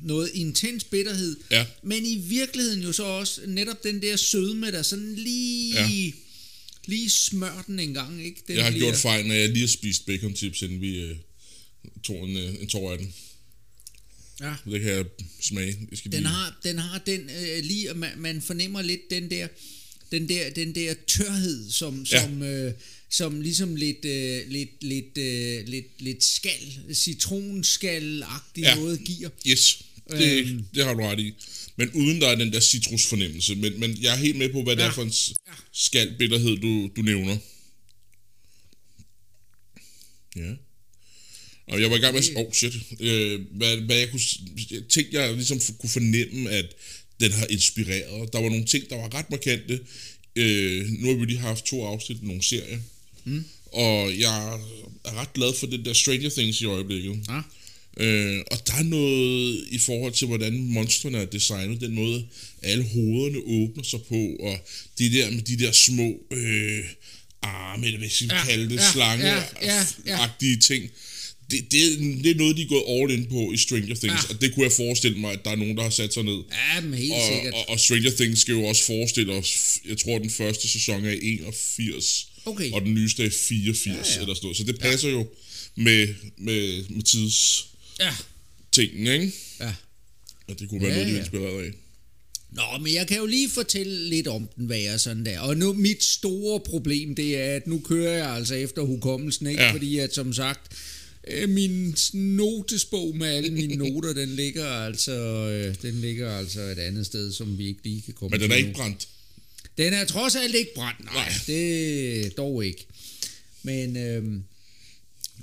[0.00, 1.66] noget intens bitterhed, Ja.
[1.82, 5.90] men i virkeligheden jo så også netop den der sødme, der sådan lige, Ja.
[6.86, 8.42] lige smør den en gang, ikke?
[8.48, 10.98] Den Jeg har bliver- gjort fejl, når jeg lige har spist bacon chips, inden vi
[11.00, 11.16] øh,
[12.04, 13.14] tog en, øh, en tår af den.
[14.40, 14.54] Ja.
[14.70, 15.04] Det kan jeg
[15.40, 15.78] smage.
[15.90, 16.28] Jeg skal Den lige...
[16.32, 19.48] har, den har den øh, lige, man, man fornemmer lidt den der,
[20.12, 22.22] den der, den der tørhed, som, Ja.
[22.22, 22.72] som, øh,
[23.10, 28.74] som ligesom lidt, øh, lidt, lidt, øh, lidt, lidt skal, citronskal-agtig Ja.
[28.74, 29.28] noget giver.
[29.46, 30.64] Yes, det, Øhm.
[30.74, 31.34] det har du ret i.
[31.76, 33.54] Men uden der er den der citrusfornemmelse.
[33.54, 34.88] Men, men jeg er helt med på, hvad det Ja.
[34.88, 35.32] er for en s-
[35.72, 37.36] skaldbitterhed, du, du nævner.
[40.36, 40.52] Ja.
[41.68, 42.46] Og jeg var i gang med at...
[42.46, 42.74] Oh, shit.
[43.00, 44.20] Øh, hvad, hvad jeg kunne...
[44.88, 46.66] Ting, jeg ligesom kunne fornemme, at
[47.20, 48.32] den har inspireret.
[48.32, 49.80] Der var nogle ting, der var ret markante.
[50.36, 52.78] Øh, nu har vi lige haft to afsnit i nogle serier.
[53.24, 53.44] Mm.
[53.72, 54.60] Og jeg
[55.04, 57.18] er ret glad for den der Stranger Things i øjeblikket.
[57.28, 57.40] Ja.
[58.04, 62.26] Øh, og der er noget i forhold til, hvordan monstrene er designet, den måde,
[62.62, 64.58] alle hovederne åbner sig på, og
[64.98, 66.84] de der med de der små øh,
[67.42, 70.56] arme, eller hvad skal vi Ja, kalde det, ja, slange ja, ja, ja.
[70.60, 70.90] ting.
[71.50, 74.34] Det, det, det er noget, de er gået all in på i Stranger Things, Ja.
[74.34, 76.38] og det kunne jeg forestille mig, at der er nogen, der har sat sig ned.
[76.52, 77.54] Ja, men helt Og, sikkert.
[77.54, 81.16] og, og Stranger Things skal jo også forestille os, jeg tror, den første sæson er
[81.22, 82.70] 81, Okay.
[82.72, 84.20] og den nyeste er 84, Ja, ja.
[84.20, 84.56] eller sådan noget.
[84.56, 85.26] Så det passer jo
[85.76, 87.66] med, med, med tids
[88.00, 88.14] Ja,
[88.72, 89.32] tingene, ikke?
[89.60, 89.74] ja.
[90.48, 91.20] Og det kunne være Ja, noget, de er ja.
[91.22, 91.70] inspireret af.
[92.52, 95.40] Nå, men jeg kan jo lige fortælle lidt om den, hvad jeg sådan der.
[95.40, 99.60] Og nu, mit store problem, det er, at nu kører jeg altså efter hukommelsen, ikke?
[99.60, 99.66] Ja.
[99.66, 99.72] Ja.
[99.74, 100.72] Fordi at, som sagt,
[101.48, 107.06] min notesbog med alle mine noter, den ligger altså, øh, den ligger altså et andet
[107.06, 109.08] sted, som vi ikke lige kan komme Men den til er ikke brændt.
[109.78, 111.04] Den er trods alt ikke brændt.
[111.04, 111.32] Nej, Nej.
[111.46, 112.86] det dog ikke.
[113.62, 114.42] Men øhm,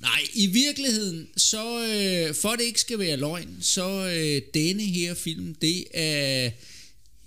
[0.02, 5.14] nej, i virkeligheden, så øh, for det ikke skal være løgn, så øh, denne her
[5.14, 6.52] film, det er,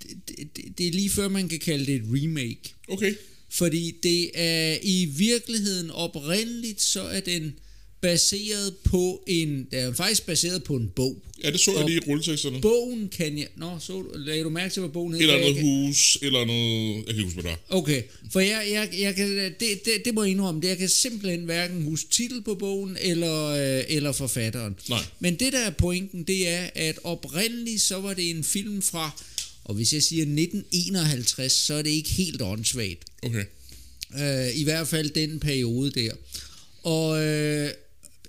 [0.03, 2.75] det, det, det er lige før man kan kalde det et remake.
[2.89, 3.15] Okay.
[3.49, 7.55] Fordi det er i virkeligheden oprindeligt, så er den
[8.01, 11.23] baseret på en, den er faktisk baseret på en bog.
[11.45, 12.61] Ja, det så jeg Og lige i rulleteksterne.
[12.61, 15.21] Bogen kan jeg, nå, så lagde du mærke til, hvad bogen hed?
[15.21, 16.95] Et eller andet kan- hus, eller andet...
[16.97, 17.77] Jeg kan ikke huske, hvad der er.
[17.77, 20.89] Okay, for jeg, jeg, jeg kan, det, det, det må jeg indrømme, det jeg kan
[20.89, 23.45] simpelthen hverken huske titel på bogen eller,
[23.79, 24.77] øh, eller forfatteren.
[24.89, 24.99] Nej.
[25.21, 29.23] Men det der er pointen, det er, at oprindeligt så var det en film fra,
[29.65, 33.03] og hvis jeg siger 1951, så er det ikke helt åndssvagt.
[33.23, 33.45] Okay.
[34.21, 36.11] Øh, I hvert fald den periode der.
[36.83, 37.71] Og øh,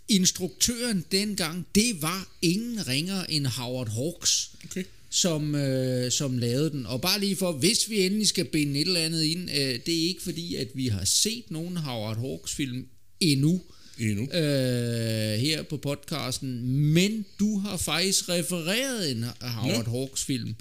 [0.09, 4.83] instruktøren dengang, det var ingen ringer end Howard Hawks Okay.
[5.09, 6.85] som, øh, som lavede den.
[6.85, 10.03] Og bare lige for, hvis vi endelig skal binde et eller andet ind, øh, det
[10.03, 12.85] er ikke fordi, at vi har set nogen Howard Hawks film
[13.19, 13.61] endnu
[13.99, 14.23] Endnu.
[14.23, 19.91] øh, her på podcasten, men du har faktisk refereret en Howard Nå.
[19.91, 20.55] Hawks film.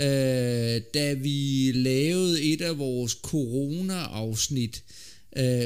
[0.00, 5.07] Øh, da vi lavede et af vores corona-afsnit, øh,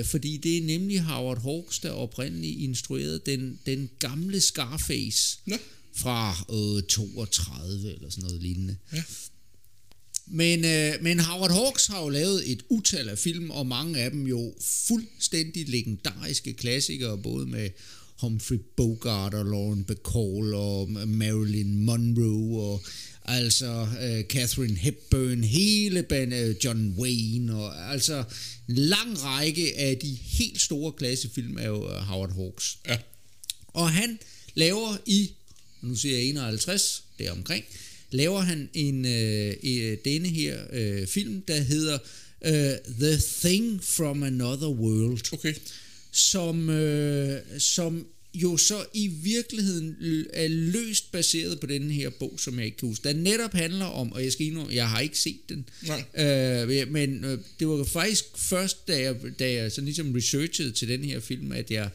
[0.05, 5.57] fordi det er nemlig Howard Hawks, der oprindeligt instruerede den, den gamle Scarface Nå.
[5.97, 8.77] fra øh, 32 eller sådan noget lignende.
[8.93, 9.03] Ja.
[10.27, 14.11] Men, øh, men Howard Hawks har jo lavet et utal af film, og mange af
[14.11, 17.71] dem jo fuldstændig legendariske klassikere, både med
[18.21, 22.85] Humphrey Bogart og Lauren Bacall og Marilyn Monroe og
[23.25, 28.25] altså øh, Catherine Hepburn, hele band, øh, John Wayne og altså
[28.69, 32.79] en lang række af de helt store klassefilm er jo øh, Howard Hawks.
[32.89, 32.99] Ja.
[33.69, 34.19] Og han
[34.55, 35.31] laver i,
[35.83, 37.65] nu siger jeg 51, det er omkring,
[38.11, 41.99] laver han en øh, øh, denne her øh, film, der hedder
[42.45, 45.55] øh, The Thing from Another World, Okay.
[46.13, 49.97] som, øh, som jo så i virkeligheden
[50.33, 53.09] er løst baseret på den her bog, som jeg ikke kan huske.
[53.09, 56.25] Der netop handler om, og jeg skal indrømme, jeg har ikke set den, Nej.
[56.25, 60.89] Øh, men øh, det var faktisk først, da jeg, da jeg sådan ligesom researchede til
[60.89, 61.91] den her film, at jeg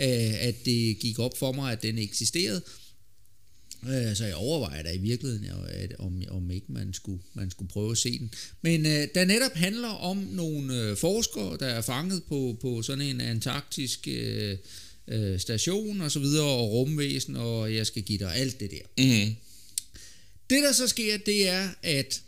[0.00, 2.62] øh, at det gik op for mig, at den eksisterede.
[3.88, 7.68] Øh, så jeg overvejer da i virkeligheden, at, om, om ikke man skulle, man skulle
[7.68, 8.30] prøve at se den.
[8.62, 13.04] Men øh, der netop handler om nogle øh, forskere, der er fanget på, på sådan
[13.04, 14.56] en antarktisk øh,
[15.10, 19.04] øh, station og så videre, og rumvæsen, og jeg skal give dig alt det der.
[19.04, 19.34] Mm-hmm.
[20.50, 22.22] Det der så sker, det er, at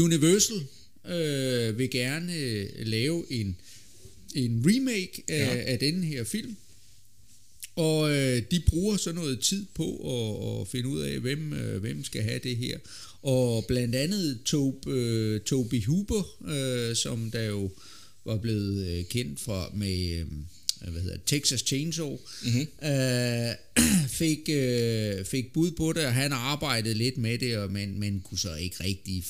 [0.00, 0.56] Universal
[1.14, 3.56] øh, vil gerne øh, lave en,
[4.34, 5.60] en remake af, Ja.
[5.72, 6.56] af den her film.
[7.76, 11.80] Og øh, de bruger så noget tid på at, at finde ud af, hvem, øh,
[11.80, 12.78] hvem skal have det her.
[13.22, 17.70] Og blandt andet Tobe, øh, Toby Huber, øh, som der jo
[18.24, 20.26] var blevet øh, kendt fra med, øh,
[20.80, 22.88] hvad hedder Texas Chainsaw, mm-hmm.
[22.88, 23.54] øh,
[24.20, 28.20] fik, øh, fik bud på det, og han arbejdede lidt med det, og, men, men
[28.20, 29.24] kunne så ikke rigtig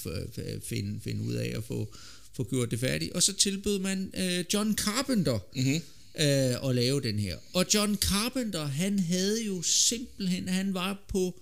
[0.64, 1.94] finde, finde ud af at få,
[2.32, 3.12] få gjort det færdigt.
[3.12, 5.80] Og så tilbød man øh, John Carpenter mm-hmm.
[6.20, 7.36] øh, at lave den her.
[7.52, 11.40] Og John Carpenter, han havde jo simpelthen, han var på,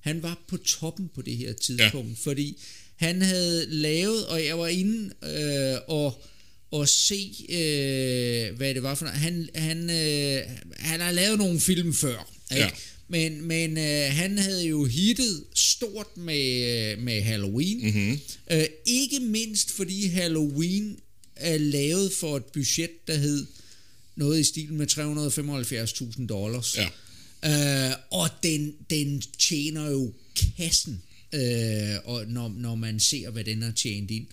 [0.00, 2.30] han var på toppen på det her tidspunkt, ja.
[2.30, 2.58] fordi
[2.96, 6.22] han havde lavet, og jeg var inde øh, og
[6.70, 9.20] og se, øh, hvad det var for noget.
[9.20, 10.42] Han, han, øh,
[10.76, 12.62] han har lavet nogle film før, ikke?
[12.62, 12.70] Ja.
[13.08, 17.80] Men, men øh, han havde jo hittet stort med, med Halloween.
[17.84, 18.20] Mm-hmm.
[18.50, 20.98] Øh, ikke mindst fordi Halloween
[21.36, 23.46] er lavet for et budget, der hed
[24.16, 24.86] noget i stil med
[26.18, 26.76] 375.000 dollars.
[26.76, 27.90] Ja.
[27.90, 30.12] Øh, og den, den tjener jo
[30.56, 31.02] kassen,
[31.32, 34.26] øh, og når, når man ser, hvad den har tjent ind.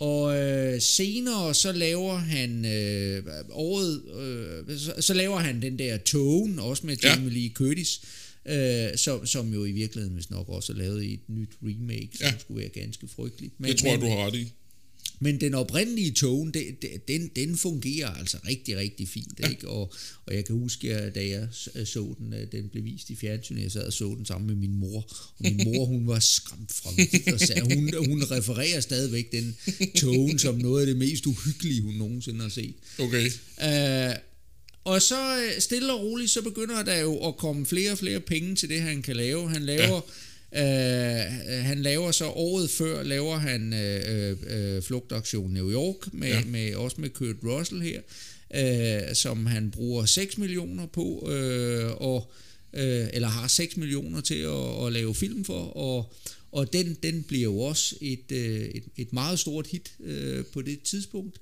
[0.00, 5.98] Og øh, senere så laver han øh, året, øh, så, så laver han den der
[5.98, 7.10] Tone, også med Ja.
[7.10, 8.00] Jamie Lee Curtis,
[8.48, 12.08] øh, som, som jo i virkeligheden vist nok også er lavet i et nyt remake,
[12.14, 12.32] som Ja.
[12.40, 13.54] skulle være ganske frygteligt.
[13.60, 14.52] Men, Det tror jeg, men, du har ret i.
[15.22, 19.40] men den oprindelige tone, det, det, den, den fungerer altså rigtig, rigtig fint.
[19.40, 19.48] Ja.
[19.48, 19.68] Ikke?
[19.68, 19.92] Og,
[20.26, 23.16] og jeg kan huske, at da jeg s- så den, øh, den blev vist i
[23.16, 24.98] fjernsynet, jeg sad og så den sammen med min mor.
[25.38, 29.56] Og min mor, hun var skræmt fra vildt og sagde, hun, hun refererer stadigvæk den
[29.96, 32.74] tone som noget af det mest uhyggelige, hun nogensinde har set.
[32.98, 33.30] Okay.
[33.62, 34.14] Øh,
[34.84, 38.20] og så øh, stille og roligt, så begynder der jo at komme flere og flere
[38.20, 39.50] penge til det, han kan lave.
[39.50, 40.00] Han laver, ja.
[40.56, 46.44] Øh, han laver så året før, laver han øh, øh, Flugtaktion New York, med, ja.
[46.44, 48.00] Med, også med Kurt Russell her,
[48.54, 52.32] øh, som han bruger 6 millioner på, øh, og,
[52.72, 56.14] øh, eller har 6 millioner til at, at lave film for, og,
[56.52, 60.62] og den, den bliver jo også et, øh, et, et meget stort hit øh, på
[60.62, 61.40] det tidspunkt.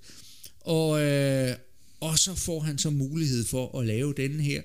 [0.61, 1.57] Og, øh,
[2.01, 4.63] og så får han så mulighed for at lave den her,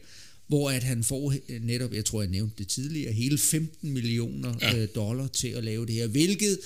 [0.53, 4.55] hvor at han får øh, netop, jeg tror jeg nævnte det tidligere, hele 15 millioner
[4.61, 4.77] ja.
[4.77, 6.59] Øh, dollar til at lave det her, hvilket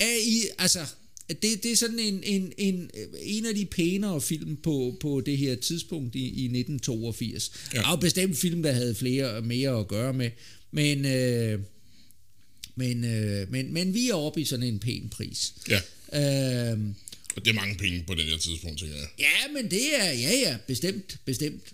[0.00, 0.86] er i, altså,
[1.28, 2.90] det, det er sådan en, en, en,
[3.22, 7.52] en af de pænere film på, på det her tidspunkt i, i 1982.
[7.74, 7.78] Ja.
[7.78, 10.30] Der er bestemt film, der havde flere mere at gøre med,
[10.70, 11.60] men, øh,
[12.74, 15.54] men, øh, men, men vi er oppe i sådan en pæn pris.
[15.68, 15.80] Ja.
[16.72, 16.78] Øh,
[17.36, 19.08] Og det er mange penge på den her tidspunkt, tænker jeg.
[19.18, 21.72] Ja, men det er, ja ja, bestemt, bestemt.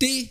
[0.00, 0.28] Det,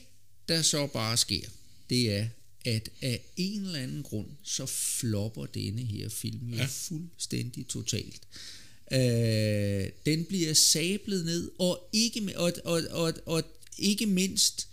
[0.47, 1.47] der så bare sker,
[1.89, 2.27] det er,
[2.65, 6.65] at af en eller anden grund, så flopper denne her film jo ja.
[6.65, 8.21] Fuldstændig totalt.
[8.91, 13.43] Øh, den bliver sablet ned, og ikke, og, og, og, og
[13.77, 14.67] ikke mindst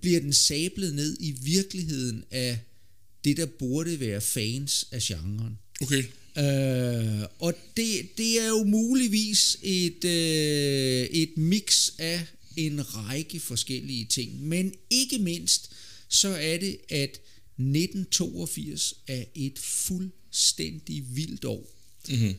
[0.00, 2.58] bliver den sablet ned i virkeligheden af
[3.24, 5.58] det, der burde være fans af genren.
[5.80, 6.04] Okay.
[6.38, 12.26] Øh, og det, det er jo muligvis et, øh, et mix af
[12.56, 15.70] en række forskellige ting, men ikke mindst
[16.08, 17.20] så er det, at
[17.58, 21.70] 1982 er et fuldstændig vildt år.
[22.08, 22.34] Mm-hmm.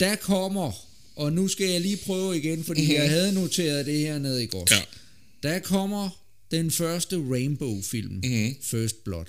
[0.00, 0.72] Der kommer,
[1.16, 2.94] og nu skal jeg lige prøve igen, fordi mm-hmm.
[2.94, 4.66] jeg havde noteret det her nede i går.
[4.70, 4.82] Ja.
[5.42, 8.56] Der kommer den første Rainbow-film, Mhm.
[8.60, 9.24] First Blood.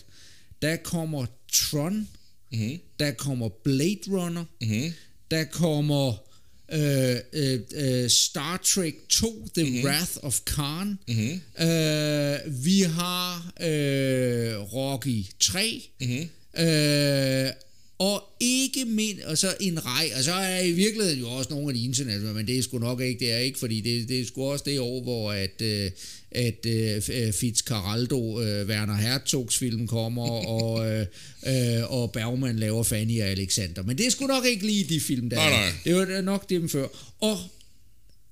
[0.61, 2.07] Der kommer Tron.
[2.51, 2.79] Mm-hmm.
[2.99, 4.45] Der kommer Blade Runner.
[4.61, 4.93] Mm-hmm.
[5.31, 6.28] Der kommer
[6.71, 9.85] øh, øh, øh, Star Trek 2, The mm-hmm.
[9.85, 10.99] Wrath of Khan.
[11.07, 11.41] Mm-hmm.
[11.67, 15.89] Øh, vi har øh, Rocky 3.
[15.99, 16.29] Mm-hmm.
[16.57, 17.51] Øh,
[17.99, 21.69] og ikke mind, og så en rej, og så er i virkeligheden jo også nogle
[21.69, 24.19] af de internationale, men det er sgu nok ikke, det er ikke, fordi det, det
[24.19, 25.91] er sgu også det år, hvor at, øh,
[26.31, 31.05] at øh, Fitzcarraldo, øh, Werner Herzogs film kommer, og, øh,
[31.47, 34.99] øh, og Bergman laver Fanny og Alexander, men det er sgu nok ikke lige de
[34.99, 35.51] film, der Nej, er.
[35.51, 35.71] nej.
[35.83, 36.87] Det var nok dem før.
[37.19, 37.37] Og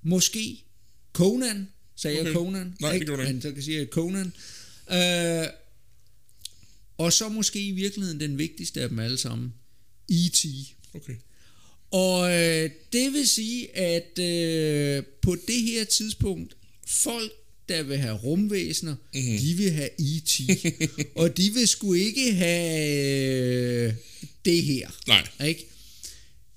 [0.02, 0.64] måske
[1.12, 2.26] Conan, sagde okay.
[2.26, 2.34] jeg.
[2.34, 2.74] Conan?
[2.80, 3.32] Nej, det gjorde du ikke.
[3.32, 4.32] Men så kan jeg sige Conan.
[4.92, 5.46] Øh,
[6.98, 9.54] og så måske i virkeligheden den vigtigste af dem alle sammen,
[10.10, 10.46] E.T.
[10.94, 11.14] Okay.
[11.90, 16.56] Og øh, det vil sige, at øh, på det her tidspunkt,
[16.86, 17.32] folk,
[17.68, 19.38] der vil have rumvæsener, mm-hmm.
[19.38, 20.40] de vil have E.T.
[21.20, 22.88] og de vil sgu ikke have
[23.88, 23.94] øh,
[24.44, 24.88] det her.
[25.06, 25.28] Nej.
[25.48, 25.66] Ikke?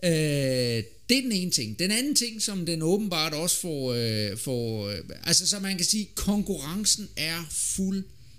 [0.03, 1.79] Øh, det er den ene ting.
[1.79, 5.85] Den anden ting, som den åbenbart også får, øh, får øh, altså så man kan
[5.85, 7.45] sige, konkurrencen er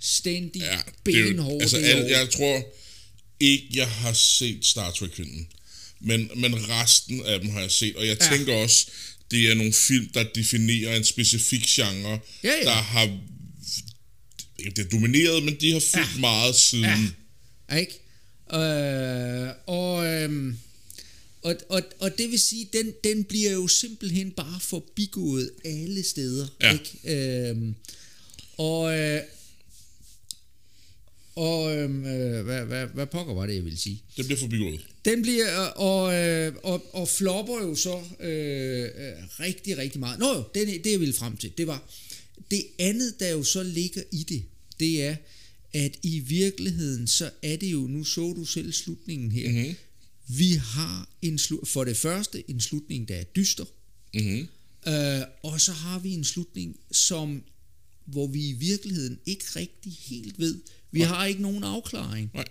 [0.03, 1.63] fuldstændig Ja, ja, det er jo- benhård.
[1.63, 2.63] altså, al, jeg tror
[3.41, 5.47] ikke, jeg har set Star Trek-filmen.
[6.01, 8.37] Men, men resten af dem har jeg set, og jeg Ja.
[8.37, 8.87] tænker også,
[9.31, 12.63] det er nogle film, der definerer en specifik genre, Ja, ja.
[12.65, 13.19] der har
[14.77, 16.21] det er domineret, men de har fyldt Ja.
[16.21, 17.17] meget siden.
[17.71, 17.77] Ja.
[17.77, 17.99] Ikke?
[18.55, 20.59] Øh, og, øhm,
[21.45, 26.47] Og, og, og det vil sige, den, den bliver jo simpelthen bare forbigået alle steder.
[26.61, 26.73] Ja.
[26.73, 27.49] Ikke?
[27.51, 27.75] Øhm,
[28.57, 29.21] og øh,
[31.35, 34.03] og øhm, øh, hvad, hvad, hvad pokker var det, jeg ville sige?
[34.17, 34.87] Det bliver forbigået.
[35.05, 40.19] Den bliver, og, øh, og, og flopper jo så øh, øh, rigtig, rigtig meget.
[40.19, 41.91] Nå jo, det, det jeg ville frem til, det var,
[42.51, 44.43] det andet, der jo så ligger i det,
[44.81, 45.17] det er,
[45.73, 49.75] at i virkeligheden, så er det jo, nu så du selv slutningen her, mm-hmm.
[50.29, 53.65] vi har en slu- for det første en slutning, der er dyster,
[54.15, 54.49] Mm-hmm.
[54.93, 57.43] øh, og så har vi en slutning, som
[58.05, 60.61] hvor vi i virkeligheden ikke rigtig helt ved.
[60.93, 62.31] Vi har ikke nogen afklaring.
[62.35, 62.45] Nej.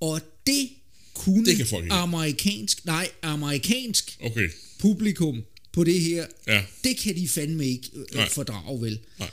[0.00, 0.68] Og det
[1.14, 1.94] kunne Det kan folk ikke.
[1.94, 4.48] amerikansk, nej, amerikansk Okay.
[4.78, 6.62] publikum på det her, Ja.
[6.84, 8.28] det kan de fandme ikke øh, Nej.
[8.28, 8.98] fordrage vel.
[9.18, 9.30] Nej.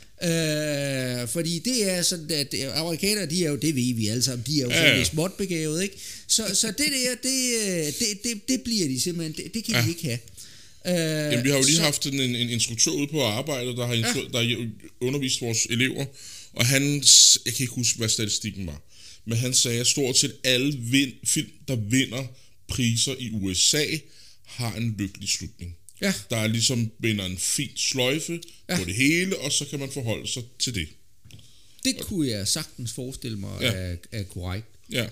[1.21, 4.23] Øh, fordi det er sådan, at øh, amerikanere, de er jo, det ved vi alle
[4.23, 5.03] sammen, de er jo Ja, sådan ja.
[5.03, 5.95] småt begavet, ikke?
[6.27, 9.75] Så, så det der, det, øh, det, det, det bliver de simpelthen, det, det kan
[9.75, 9.81] ja.
[9.81, 10.19] De ikke have.
[10.87, 13.85] Øh, Jamen, vi har jo lige så, haft en, en, instruktør ude på arbejdet, der
[13.87, 14.01] har, ja.
[14.01, 14.67] der har
[15.01, 16.05] undervist vores elever,
[16.53, 16.83] og han,
[17.45, 18.81] jeg kan ikke huske, hvad statistikken var,
[19.25, 22.25] men han sagde, at stort set alle vind, film, der vinder
[22.67, 23.85] priser i USA,
[24.45, 25.77] har en lykkelig slutning.
[26.01, 26.13] Ja.
[26.29, 28.77] Der er ligesom binder en fin sløjfe Ja.
[28.77, 30.87] på det hele, og så kan man forholde sig til det.
[31.83, 33.67] Det kunne jeg sagtens forestille mig ja.
[33.73, 34.67] Er, er korrekt.
[34.91, 35.07] Ja.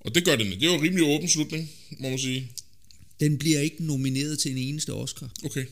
[0.00, 0.46] Og det gør den.
[0.52, 2.50] Det er jo en rimelig åben slutning, må man sige.
[3.20, 5.30] Den bliver ikke nomineret til en eneste Oscar.
[5.44, 5.66] Okay.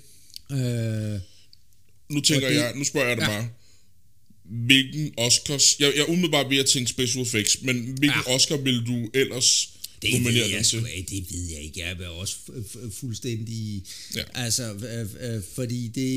[0.53, 1.21] Øh,
[2.09, 3.29] Nu tænker det- jeg, nu spørger jeg dig ja.
[3.29, 3.49] bare,
[4.51, 8.35] hvilken Oscars, jeg, jeg umiddelbart ved at tænke special effects, men hvilken Ja.
[8.35, 9.71] Oscar vil du ellers
[10.03, 10.87] det ved nominere jeg den til?
[10.97, 11.81] ikke, det ved jeg ikke.
[11.81, 13.83] Jeg er også fu- fu- fuldstændig...
[14.17, 14.23] Ja.
[14.35, 16.11] Altså, øh, øh, fordi det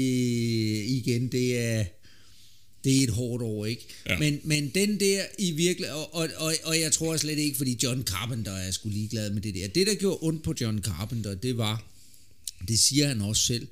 [0.90, 1.86] igen, det er...
[2.84, 3.82] Det er et hårdt år, ikke?
[4.10, 4.18] Ja.
[4.20, 5.92] Men, men den der i virkelig...
[5.94, 9.42] Og, og, og, og jeg tror slet ikke, fordi John Carpenter er sgu ligeglad med
[9.42, 9.68] det der.
[9.68, 11.90] Det, der gjorde ondt på John Carpenter, det var...
[12.68, 13.68] Det siger han også selv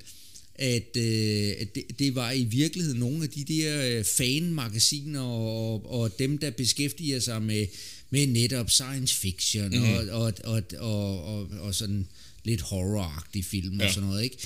[0.54, 5.90] at, øh, at det, det var i virkeligheden nogle af de der øh, fan-magasiner og,
[5.92, 7.66] og dem, der beskæftiger sig med,
[8.10, 9.82] med netop science fiction mm.
[9.82, 12.06] og, og, og, og, og, og sådan
[12.44, 13.86] lidt horror film ja.
[13.86, 14.36] og sådan noget, ikke?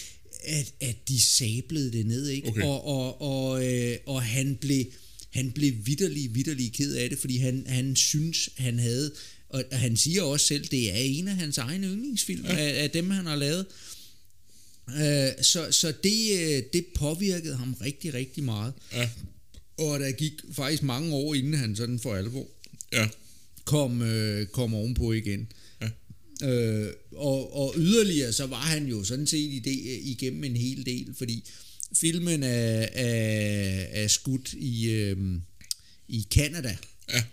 [0.44, 2.48] At, at de sablede det ned, ikke?
[2.48, 2.62] Okay.
[2.62, 4.84] Og, og, og, øh, og han blev
[5.36, 9.12] han blev vidderlig, vidderlig ked af det, fordi han, han synes, han havde,
[9.48, 12.56] og han siger også selv, det er en af hans egne yndlingsfilm, ja.
[12.56, 13.66] af, af dem, han har lavet.
[14.90, 18.72] Øh, så så det, øh, det påvirkede ham rigtig, rigtig meget.
[18.92, 19.10] Ja,
[19.78, 22.46] Og der gik faktisk mange år, inden han sådan for alvor
[22.92, 23.08] ja,
[23.64, 25.52] kom, øh, kom ovenpå igen.
[25.82, 25.88] ja.
[26.42, 30.86] Øh, og, og yderligere, så var han jo sådan set i det, igennem en hel
[30.86, 31.44] del, fordi
[31.96, 35.16] filmen er, er, er skudt i, øh,
[36.08, 36.76] i Canada.
[37.12, 37.24] ja.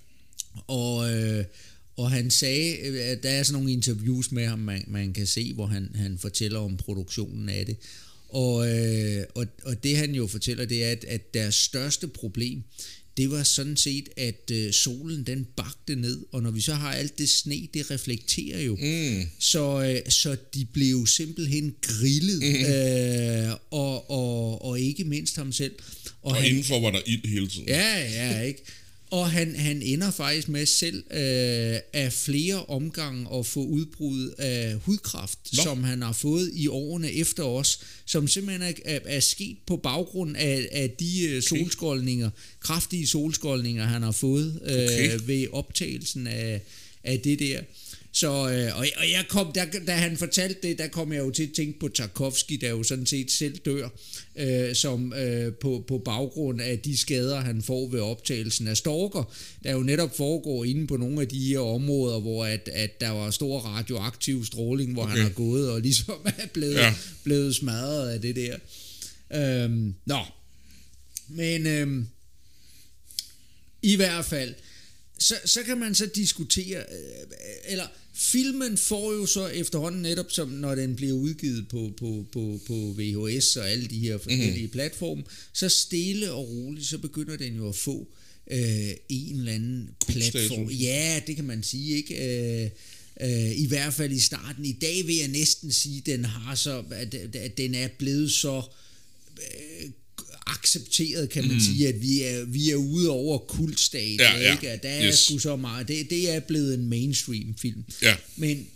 [0.68, 1.46] Og, øh,
[1.98, 5.28] og han sagde, øh, at der er sådan nogle interviews med ham, man, man kan
[5.28, 7.76] se, hvor han, han fortæller om produktionen af det.
[8.30, 12.64] Og, øh, og, og det han jo fortæller, det er, at, at deres største problem,
[13.18, 16.92] det var sådan set, at øh, solen den bagte ned, og når vi så har
[16.92, 18.76] alt det sne, det reflekterer jo.
[18.82, 19.22] Mm.
[19.40, 22.74] Så, øh, så de blev simpelthen grillet, Mhm.
[22.74, 25.74] øh, og, og, og ikke mindst ham selv.
[26.22, 27.68] Og han, indenfor var der ild hele tiden.
[27.68, 28.64] Ja, ja, ikke?
[29.14, 34.76] Og han, han ender faktisk med selv øh, af flere omgange at få udbrud af
[34.76, 35.64] hudkræft, Nå.
[35.64, 40.38] Som han har fået i årene efter os, som simpelthen er, er, sket på baggrund
[40.38, 45.20] af, af de øh, solskoldninger, kraftige solskoldninger, han har fået øh, Okay.
[45.26, 46.62] ved optagelsen af,
[47.04, 47.62] af det der.
[48.16, 51.32] Så, øh, og, og jeg kom, da, da han fortalte det, der kom jeg jo
[51.32, 53.90] til at tænke på Tarkovsky, der jo sådan set selv dør,
[54.36, 59.34] øh, som øh, på, på baggrund af de skader, han får ved optagelsen af Stalker,
[59.64, 63.10] der jo netop foregår inde på nogle af de her områder, hvor at, at der
[63.10, 65.14] var stor radioaktiv stråling, hvor okay.
[65.14, 66.74] han har gået og ligesom er blevet.
[66.74, 66.96] Ja.
[67.24, 68.58] blevet smadret af det der.
[69.34, 70.20] Øhm, nå,
[71.28, 72.08] men øhm,
[73.82, 74.54] i hvert fald,
[75.20, 77.28] så, så kan man så diskutere, øh,
[77.66, 82.60] eller filmen får jo så efterhånden netop, som når den bliver udgivet på, på, på,
[82.68, 84.62] på VHS og alle de her forskellige Mhm.
[84.64, 84.70] mm.
[84.70, 88.08] platforme, så stille og roligt, så begynder den jo at få
[88.52, 90.70] øh, en eller anden platform.
[90.70, 92.16] Ja, det kan man sige, ikke?
[92.64, 92.70] Øh,
[93.22, 94.66] øh, I hvert fald i starten.
[94.66, 98.32] I dag vil jeg næsten sige, at den har så, at, at den er blevet
[98.32, 98.62] så
[99.38, 99.90] øh,
[100.48, 101.62] accepteret, kan man mm.
[101.62, 104.52] sige, at vi er, vi er ude over kultstadiet, Ja, ja.
[104.52, 104.70] ikke?
[104.70, 105.20] At der er Yes.
[105.20, 105.88] sgu så meget.
[105.88, 107.84] Det, det er blevet en mainstream film.
[108.02, 108.16] Ja.
[108.36, 108.68] Men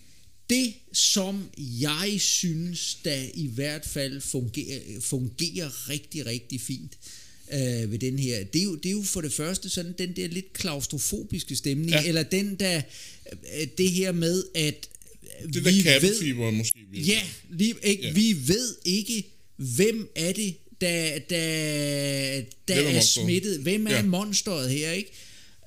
[0.50, 6.98] det, som jeg synes, der i hvert fald fungerer, fungerer rigtig, rigtig fint
[7.54, 10.16] øh, ved den her, det er, jo, det er jo for det første sådan den
[10.16, 12.04] der lidt klaustrofobiske stemning, ja.
[12.06, 12.82] Eller den der,
[13.62, 14.90] øh, det her med, at
[15.54, 16.80] Det der vi kattefeber måske.
[16.92, 17.08] virkelig.
[17.14, 18.04] Ja, lige, ikke?
[18.08, 18.14] Ja.
[18.14, 19.24] vi ved ikke,
[19.56, 23.60] hvem er det, der, der, der Hvem er er, smittet.
[23.60, 24.02] Hvem er ja.
[24.02, 25.12] monsteret her, ikke?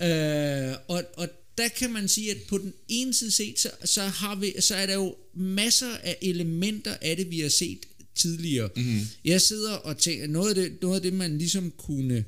[0.03, 4.03] Øh, og, og der kan man sige, at på den ene side set, så, så,
[4.03, 7.79] har vi, så er der jo masser af elementer af det, vi har set
[8.15, 8.71] tidligere.
[8.77, 9.01] Mm-hmm.
[9.25, 12.25] Jeg sidder og tænker, noget af, det, noget af det, man ligesom kunne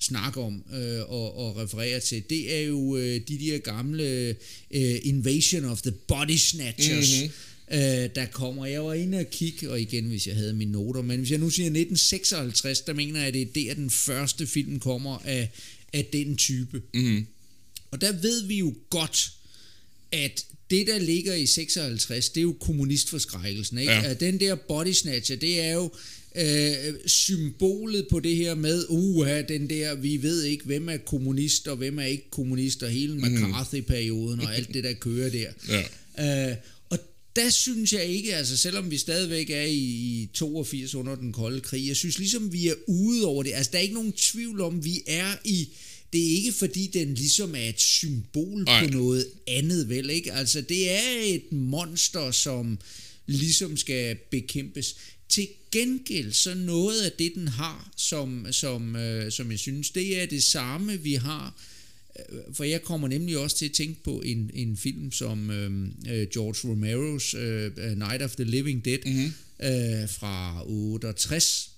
[0.00, 4.36] snakke om øh, og, og referere til, det er jo øh, de der gamle
[4.70, 7.32] øh, Invasion of the Body Snatchers, mm-hmm.
[7.72, 8.66] Øh, der kommer.
[8.66, 11.38] Jeg var inde og kigge, og igen, hvis jeg havde mine noter, men hvis jeg
[11.38, 15.50] nu siger 1956, der mener jeg, at det er der, den første film kommer af,
[15.92, 16.82] af den type.
[16.94, 17.26] Mhm.
[17.90, 19.32] Og der ved vi jo godt,
[20.12, 23.78] at det, der ligger i 56, det er jo kommunistforskrækkelsen.
[23.78, 23.92] Ikke?
[23.92, 24.04] Ja.
[24.04, 25.90] At den der body snatcher, det er jo
[26.36, 31.68] øh, symbolet på det her med, uha, den der, vi ved ikke, hvem er kommunist,
[31.68, 35.50] og hvem er ikke kommunist, og hele McCarthy-perioden, og alt det, der kører der.
[35.68, 36.50] Ja.
[36.50, 36.56] Øh,
[37.36, 41.60] der synes jeg ikke, altså selvom vi stadigvæk er i, i 82 under den kolde
[41.60, 43.52] krig, jeg synes ligesom, vi er ude over det.
[43.52, 45.68] Altså der er ikke nogen tvivl om, vi er i...
[46.12, 48.86] Det er ikke fordi, den ligesom er et symbol Nej.
[48.86, 50.32] på noget andet, vel ikke?
[50.32, 52.78] Altså det er et monster, som
[53.26, 54.96] ligesom skal bekæmpes.
[55.28, 60.22] Til gengæld, så noget af det, den har, som, som, øh, som jeg synes, det
[60.22, 61.62] er det samme, vi har
[62.52, 66.26] for jeg kommer nemlig også til at tænke på en, en film som øh, øh,
[66.32, 69.32] George Romero's øh, Night of the Living Dead mm-hmm.
[69.62, 71.70] øh, fra 68,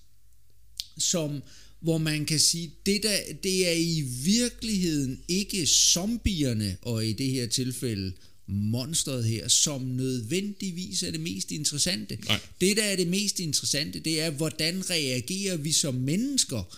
[0.97, 1.41] som
[1.79, 7.29] hvor man kan sige, det, der, det er i virkeligheden ikke zombierne, og i det
[7.29, 8.13] her tilfælde
[8.47, 12.17] monstret her, som nødvendigvis er det mest interessante.
[12.27, 12.39] Nej.
[12.61, 16.77] Det, der er det mest interessante, det er, hvordan reagerer vi som mennesker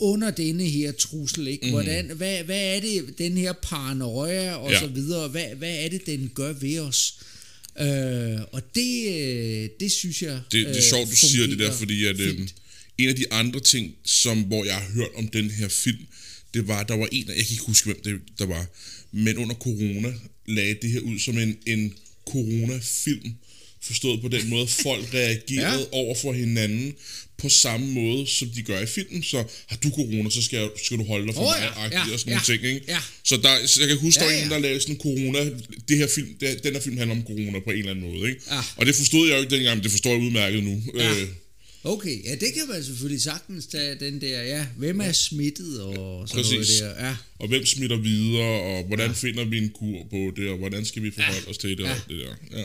[0.00, 1.62] under denne her trussel, ikke?
[1.66, 1.70] Mhm.
[1.72, 4.80] Hvordan, hvad, hvad er det, den her paranoia og Ja.
[4.80, 7.14] så videre, hvad, hvad er det, den gør ved os?
[7.80, 11.58] Øh, og det, øh, det synes jeg Det, det er øh, sjovt, du siger det
[11.58, 12.40] der, fordi at, øh,
[12.98, 15.98] en af de andre ting, som, hvor jeg har hørt om den her film,
[16.54, 18.66] det var, der var en, jeg kan ikke huske, hvem det der var,
[19.12, 20.12] men under corona
[20.48, 21.94] lagde det her ud som en, en
[22.30, 23.34] corona-film,
[23.82, 25.84] forstået på den måde, folk reagerede ja.
[25.92, 26.94] Over for hinanden
[27.38, 29.22] på samme måde, som de gør i filmen.
[29.22, 32.12] Så har du corona, så skal, skal du holde dig for Åh, mig, ja, ja,
[32.12, 32.64] og sådan nogle ja, ting.
[32.74, 32.84] Ikke?
[32.88, 32.98] ja.
[33.24, 34.54] Så, der, så jeg kan huske, der Ja, var en, ja.
[34.54, 35.50] der lavede sådan en corona,
[35.88, 38.28] det her film, det, den her film handler om corona på en eller anden måde.
[38.30, 38.40] Ikke?
[38.50, 38.60] Ja.
[38.76, 40.82] Og det forstod jeg jo ikke dengang, men det forstår jeg udmærket nu.
[40.96, 41.10] Ja.
[41.10, 41.28] Øh,
[41.84, 46.28] Okay, ja, det kan man selvfølgelig sagtens tage den der, ja, hvem er smittet og
[46.28, 46.78] sådan noget Præcis.
[46.78, 47.06] der.
[47.06, 49.12] Ja, og hvem smitter videre, og hvordan ja.
[49.12, 51.50] finder vi en kur på det, og hvordan skal vi forholde ja.
[51.50, 51.90] os til det, Ja.
[51.90, 52.16] og det
[52.52, 52.58] der.
[52.58, 52.64] Ja.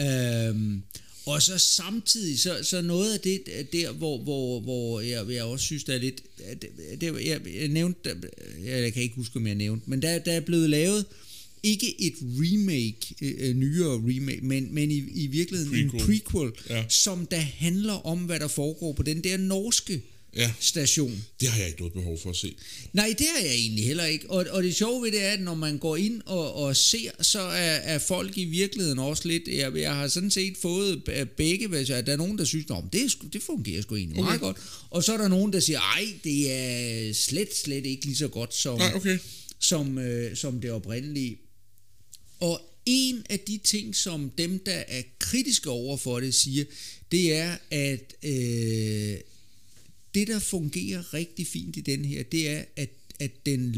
[0.00, 0.82] Øhm,
[1.26, 3.40] og så samtidig, så, så noget af det
[3.72, 6.22] der, hvor, hvor, hvor jeg, jeg også synes, der er lidt...
[6.62, 6.68] Det,
[7.00, 8.10] det, jeg, jeg nævnte,
[8.64, 11.04] jeg kan ikke huske, om jeg nævnte, men der, der er blevet lavet
[11.62, 16.00] ikke et remake, øh, nyere remake, men, men i, i virkeligheden Prequel.
[16.02, 16.84] en prequel, Ja.
[16.88, 20.02] som der handler om, hvad der foregår på den der norske
[20.36, 20.52] Ja.
[20.60, 21.24] station.
[21.40, 22.56] Det har jeg ikke noget behov for at se.
[22.92, 24.30] Nej, det har jeg egentlig heller ikke.
[24.30, 27.10] Og, og det sjove ved det er, at når man går ind og, og ser,
[27.22, 29.48] så er, er folk i virkeligheden også lidt...
[29.48, 31.02] Jeg, jeg har sådan set fået
[31.36, 34.28] begge, hvis der er nogen, der synes, at det, det fungerer sgu egentlig okay.
[34.28, 34.56] meget godt.
[34.90, 38.28] Og så er der nogen, der siger, ej, det er slet, slet ikke lige så
[38.28, 39.18] godt som, Nej, okay.
[39.60, 41.38] som, øh, som det oprindelige.
[42.40, 46.64] Og en af de ting, som dem, der er kritiske over for det, siger,
[47.12, 49.18] det er, at øh,
[50.16, 52.90] det, der fungerer rigtig fint i den her, det er, at,
[53.20, 53.74] at den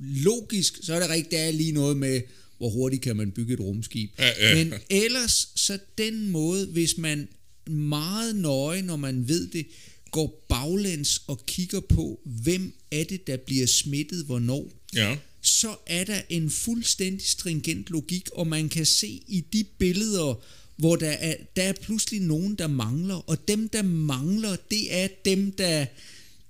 [0.00, 2.20] logisk, så er det rigtigt, der er lige noget med,
[2.58, 4.10] hvor hurtigt kan man bygge et rumskib.
[4.18, 4.64] Ja, ja.
[4.64, 7.28] Men ellers, så den måde, hvis man
[7.70, 9.66] meget nøje, når man ved det,
[10.10, 15.16] går baglæns og kigger på, hvem er det, der bliver smittet hvornår, Ja.
[15.42, 20.42] så er der en fuldstændig stringent logik, og man kan se i de billeder,
[20.76, 25.08] hvor der er, der er pludselig nogen, der mangler, og dem, der mangler, det er
[25.24, 25.86] dem, der,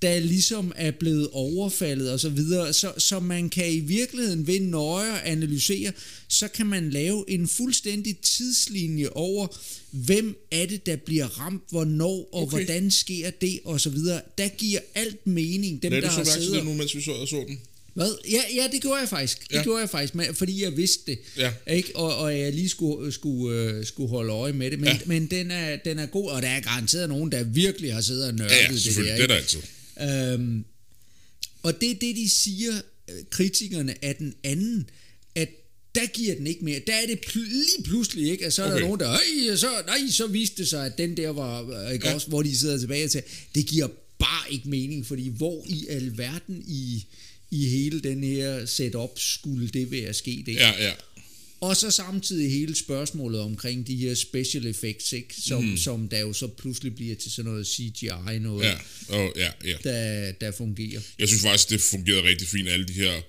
[0.03, 4.61] der ligesom er blevet overfaldet og så videre, så, så man kan i virkeligheden ved
[4.61, 5.93] nøje analysere,
[6.29, 9.47] så kan man lave en fuldstændig tidslinje over,
[9.91, 12.51] hvem er det, der bliver ramt, hvornår, og Okay.
[12.51, 14.21] hvordan sker det, og så videre.
[14.39, 17.03] Der giver alt mening, dem Lad der du så har siddet det nu, mens vi
[17.03, 17.59] så, så den?
[17.95, 18.15] Hvad?
[18.31, 19.49] Ja, ja, det gjorde jeg faktisk.
[19.49, 19.63] Det Ja.
[19.63, 21.19] gjorde jeg faktisk, men, fordi jeg vidste det.
[21.37, 21.53] Ja.
[21.71, 21.97] Ikke?
[21.97, 24.79] Og, og jeg lige skulle, skulle, øh, skulle holde øje med det.
[24.79, 24.93] Men, Ja.
[24.95, 25.01] ja.
[25.07, 28.25] men den, er, den er god, og der er garanteret nogen, der virkelig har siddet
[28.27, 29.03] og nørdet Ja, ja, det der.
[29.15, 29.61] Det er der altid.
[30.41, 30.65] Øhm,
[31.63, 32.73] og det er det, de siger,
[33.11, 34.91] øh, kritikerne af den anden,
[35.35, 35.49] at
[35.95, 36.81] der giver den ikke mere.
[36.87, 38.77] Der er det pl- lige pludselig ikke, at så er okay.
[38.77, 41.93] Der nogen, der, Øj, så, nej, så viste det sig, at den der var, øh,
[41.93, 42.11] ikke Ja.
[42.11, 42.15] ja.
[42.15, 43.23] også, hvor de sidder tilbage til,
[43.55, 43.89] det giver
[44.19, 47.07] bare ikke mening, fordi hvor i alverden i,
[47.53, 50.61] i hele den her setup skulle det være sket, ikke?
[50.61, 50.93] Ja, ja.
[51.61, 55.35] Og så samtidig hele spørgsmålet omkring de her special effects, ikke?
[55.49, 55.77] Som, mm.
[55.77, 58.75] som der jo så pludselig bliver til sådan noget CGI, noget, Ja,
[59.09, 59.77] og, ja, ja.
[59.85, 61.01] der, der fungerer.
[61.19, 63.21] Jeg synes faktisk, det fungerede rigtig fint, alle de her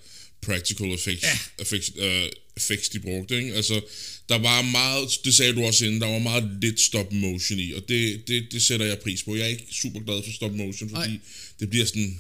[0.42, 1.40] practical effects, ja.
[1.60, 3.38] effects, uh, effects de brugte.
[3.38, 3.54] Ikke?
[3.54, 3.82] Altså,
[4.30, 7.72] der var meget, det sagde du også inden, der var meget lidt stop motion i,
[7.72, 9.36] og det, det, det sætter jeg pris på.
[9.36, 11.20] Jeg er ikke super glad for stop motion, fordi Nej.
[11.60, 12.20] det bliver sådan...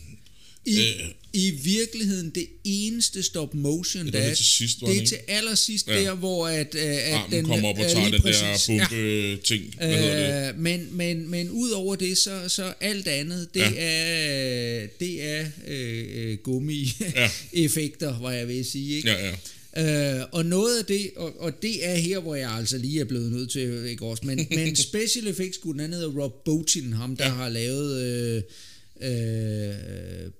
[0.66, 1.10] I, Øh.
[1.36, 5.05] I virkeligheden, det eneste stop motion, det der er, lidt til sidst, det er ikke?
[5.05, 6.01] til allersidst Ja.
[6.01, 8.69] der, hvor at, øh, at Armen den kommer op og øh, tager den der præcis.
[8.69, 8.88] Ja.
[8.89, 9.75] bombe-ting.
[9.77, 10.49] Hvad hedder det?
[10.53, 13.71] Øh, men, men, men ud over det, så, så alt andet, det Ja.
[13.77, 18.95] er, det er øh, øh, gummi-effekter, var jeg ved at sige.
[18.95, 19.09] Ikke?
[19.09, 20.19] Ja, ja.
[20.19, 23.05] Øh, og noget af det, og, og det er her, hvor jeg altså lige er
[23.05, 27.25] blevet nødt til, ikke også, men, men special effects den hedder Rob Bottin, ham der
[27.25, 27.31] ja.
[27.31, 28.41] har lavet øh,
[29.01, 30.31] øh,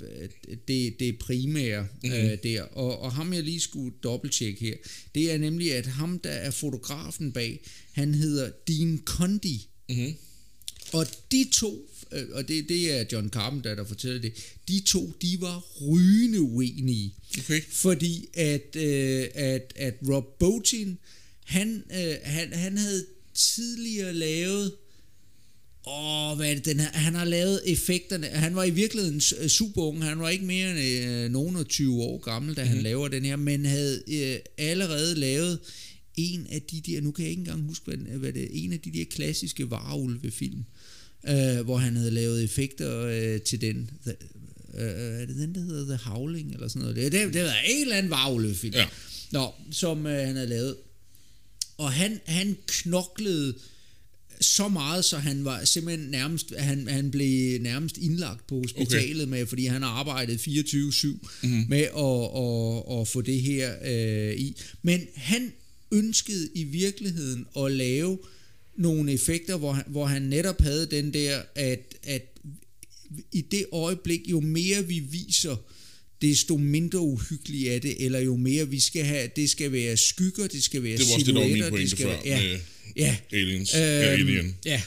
[0.67, 2.19] det, det primære mm-hmm.
[2.19, 4.75] øh, der, og, og ham jeg lige skulle dobbelttjekke her,
[5.15, 7.59] det er nemlig, at ham der er fotografen bag,
[7.91, 10.15] han hedder Dean Condi, Mm-hmm.
[10.93, 14.33] og de to, øh, og det, det er John Carpenter, der fortæller det,
[14.67, 17.15] de to, de var rygende uenige.
[17.39, 17.61] Okay.
[17.69, 20.97] Fordi at, øh, at, at Rob Bottin,
[21.45, 24.71] han, øh, han, han havde tidligere lavet,
[25.88, 29.34] åh, hvad er det, den her, han har lavet effekterne, han var i virkeligheden s-
[29.47, 32.75] super ung, han var ikke mere end øh, nogen og 20 år gammel, da mm-hmm.
[32.75, 35.59] han laver den her, men havde øh, allerede lavet
[36.15, 38.73] en af de der, nu kan jeg ikke engang huske, hvad, hvad det er, en
[38.73, 40.63] af de der klassiske varulve-film,
[41.27, 43.89] øh, hvor han havde lavet effekter øh, til den.
[44.05, 44.15] The,
[44.77, 46.95] øh, er det den, der hedder The Howling, eller sådan noget?
[46.95, 48.73] Det, det, det var en eller anden varulve-film.
[48.75, 48.88] Ja.
[49.31, 50.75] Nå, som øh, han havde lavet.
[51.77, 53.53] Og han, han knoklede
[54.43, 59.37] så meget, så han var simpelthen nærmest, han, han blev nærmest indlagt på hospitalet okay.
[59.37, 61.65] med, fordi han har arbejdet 24-7 mm-hmm.
[61.69, 64.57] med at, at, at få det her øh, i.
[64.81, 65.53] Men han
[65.91, 68.17] ønskede i virkeligheden at lave
[68.77, 72.37] nogle effekter, hvor han, hvor han netop havde den der, at, at
[73.31, 75.55] i det øjeblik, jo mere vi viser,
[76.21, 80.47] desto mindre uhyggeligt er det, eller jo mere vi skal have, det skal være skygger,
[80.47, 82.21] det skal være Det var også det, der var min silhuetter, pointe skal før være,
[82.25, 82.59] ja, med
[82.95, 83.73] ja, Aliens.
[83.73, 84.55] ja, Øhm, Alien.
[84.65, 84.81] Ja.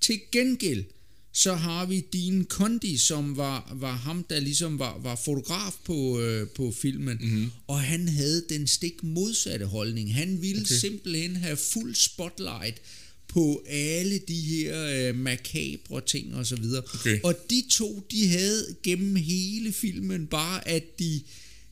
[0.00, 0.84] Til gengæld,
[1.32, 6.20] så har vi Dean Condi, som var, var ham, der ligesom var, var fotograf på,
[6.20, 7.50] øh, på filmen, mm-hmm.
[7.66, 10.14] og han havde den stik modsatte holdning.
[10.14, 10.60] Han ville.
[10.60, 10.74] Okay.
[10.74, 12.80] simpelthen have fuld spotlight
[13.28, 16.82] på alle de her øh, makabre ting og så videre.
[16.94, 17.20] Okay.
[17.22, 21.20] Og de to, de havde gennem hele filmen bare, at de,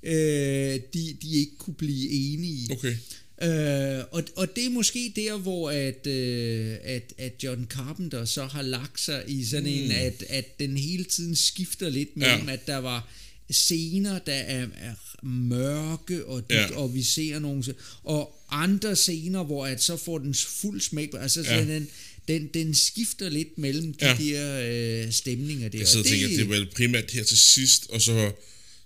[0.03, 2.73] øh, de, de ikke kunne blive enige.
[2.73, 2.97] Okay.
[3.43, 8.45] Øh, og, og det er måske der, hvor at, øh, at, at John Carpenter så
[8.45, 9.71] har lagt sig i sådan mm.
[9.85, 12.53] en, at, at den hele tiden skifter lidt mellem, Ja.
[12.53, 13.13] at der var
[13.51, 16.77] scener, der er, er mørke, og, dybt, Ja.
[16.77, 17.65] og vi ser nogle,
[18.05, 21.65] og andre scener, hvor at så får den fuld smæk, altså Ja.
[21.65, 21.89] den,
[22.29, 24.17] den, den skifter lidt mellem de Ja.
[24.19, 24.61] der
[25.07, 25.79] øh, stemninger der.
[25.79, 28.33] Jeg sidder og tænker, at det er vel primært her til sidst, og så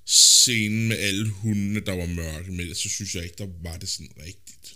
[0.07, 3.89] scenen med alle hundene, der var mørke, men så synes jeg ikke, der var det
[3.89, 4.75] sådan rigtigt.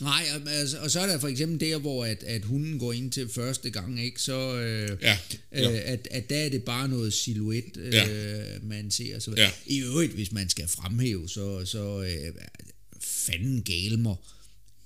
[0.00, 2.92] Nej, og, altså, og så er der for eksempel der, hvor at, at hunden går
[2.92, 4.20] ind til første gang, ikke?
[4.22, 5.18] Så øh, Ja,
[5.52, 5.70] ja.
[5.72, 8.06] Øh, at, at der er det bare noget silhuet, øh, Ja.
[8.62, 9.18] man ser.
[9.18, 9.50] Så, Ja.
[9.66, 12.32] I øvrigt, hvis man skal fremhæve, så, så øh,
[13.00, 14.16] fanden galmer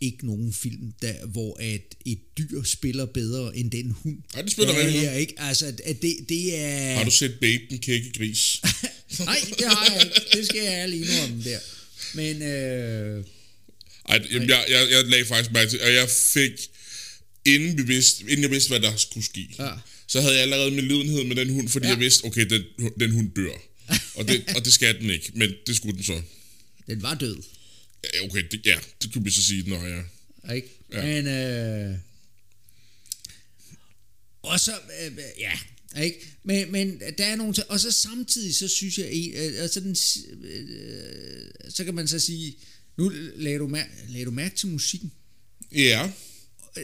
[0.00, 4.18] ikke nogen film, der, hvor at et dyr spiller bedre end den hund.
[4.34, 5.20] Nej, det spiller der er rigtig her, godt.
[5.20, 5.34] ikke?
[5.38, 6.94] Altså, at det, det er...
[6.94, 8.60] Har du set Babe den kække gris?
[9.30, 10.20] Nej, det har jeg ikke.
[10.38, 11.58] Det skal jeg ærligt indrømme der.
[12.14, 12.42] Men...
[12.42, 13.24] Øh,
[14.08, 16.50] Ej, jamen, jeg, jeg, jeg lagde faktisk mærke til, og jeg fik,
[17.44, 19.70] inden, vi vidste, inden jeg vidste, hvad der skulle ske, Ja.
[20.06, 21.88] så havde jeg allerede min lidenhed med den hund, fordi Ja.
[21.88, 21.94] ja.
[21.94, 22.64] jeg vidste, okay, den,
[23.00, 23.52] den hund dør.
[24.14, 26.22] Og det, og det skal den ikke, men det skulle den så.
[26.86, 27.36] den var død.
[28.14, 30.04] Ja, okay, det, ja, det kunne vi så sige, når jeg...
[30.56, 30.68] Ikke?
[30.92, 31.02] Ja.
[31.04, 31.98] Men, øh,
[34.42, 35.52] og så, øh, ja,
[36.02, 36.18] ikke?
[36.44, 39.96] Men, men der er nogle og så samtidig, så synes jeg, øh, altså den,
[40.44, 42.56] øh, så kan man så sige,
[42.98, 45.12] nu lagde du, mær- lagde du mærke til musikken.
[45.74, 46.12] Ja,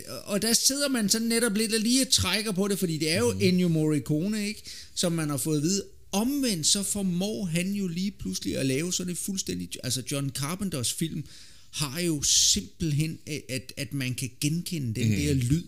[0.09, 3.11] Og- Og der sidder man sådan netop lidt og lige trækker på det, fordi det
[3.11, 3.39] er jo mm.
[3.43, 4.63] Ennio Morricone, ikke?
[4.95, 5.85] Som man har fået at vide.
[6.13, 9.69] Omvendt så formår han jo lige pludselig at lave sådan et fuldstændig...
[9.85, 11.25] Altså John Carpenters film
[11.71, 15.17] har jo simpelthen, at, at man kan genkende den mm.
[15.17, 15.65] der lyd,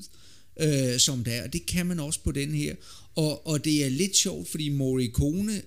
[0.58, 1.42] øh, som der er.
[1.44, 2.74] Og det kan man også på den her.
[3.14, 5.62] Og, og det er lidt sjovt, fordi Morricone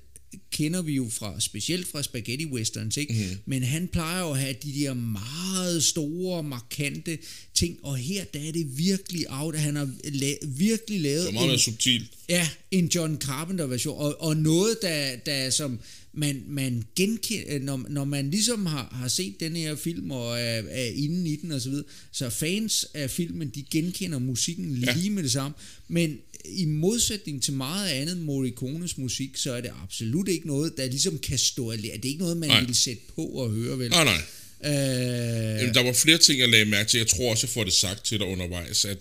[0.51, 3.13] kender vi jo fra, specielt fra spaghetti westerns, ikke?
[3.13, 3.37] Mm.
[3.45, 7.17] Men han plejer jo at have de der meget store, markante
[7.53, 11.31] ting, og her der er det virkelig out, han har la- virkelig lavet Det var
[11.31, 12.11] meget mere subtilt.
[12.29, 15.79] Ja, en John Carpenter version, og, og noget, der, der som
[16.13, 20.63] man, man genkender, når, når man ligesom har, har set den her film og er,
[20.69, 24.93] er inde i den og så videre, så fans af filmen, de genkender musikken ja.
[24.95, 25.55] lige med det samme,
[25.87, 30.85] men i modsætning til meget andet Morricones musik, så er det absolut ikke noget, der
[30.85, 31.93] ligesom kan stå alene.
[31.93, 32.63] Det er ikke noget, man Nej.
[32.63, 33.89] vil sætte på og høre, vel?
[33.89, 34.21] Nej, nej.
[34.65, 34.71] Øh,
[35.59, 36.97] Jamen, der var flere ting, jeg lagde mærke til.
[36.97, 38.97] Jeg tror også, jeg får det sagt til dig undervejs, at,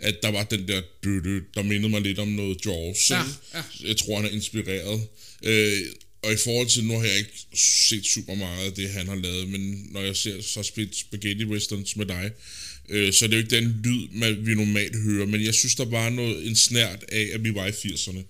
[0.00, 3.10] at der var den der døde, der mindede mig lidt om noget Jaws.
[3.10, 3.22] Ja,
[3.54, 3.62] ja.
[3.84, 5.00] Jeg tror, han er inspireret.
[5.42, 5.80] Øh,
[6.22, 9.14] og i forhold til, nu har jeg ikke set super meget af det, han har
[9.14, 10.62] lavet, men når jeg ser så
[10.92, 12.30] spaghetti westerns med dig,
[12.90, 15.74] øh, så er det jo ikke den lyd, man, vi normalt hører, men jeg synes,
[15.74, 18.22] der var noget, en snært af, at vi var i 80'erne.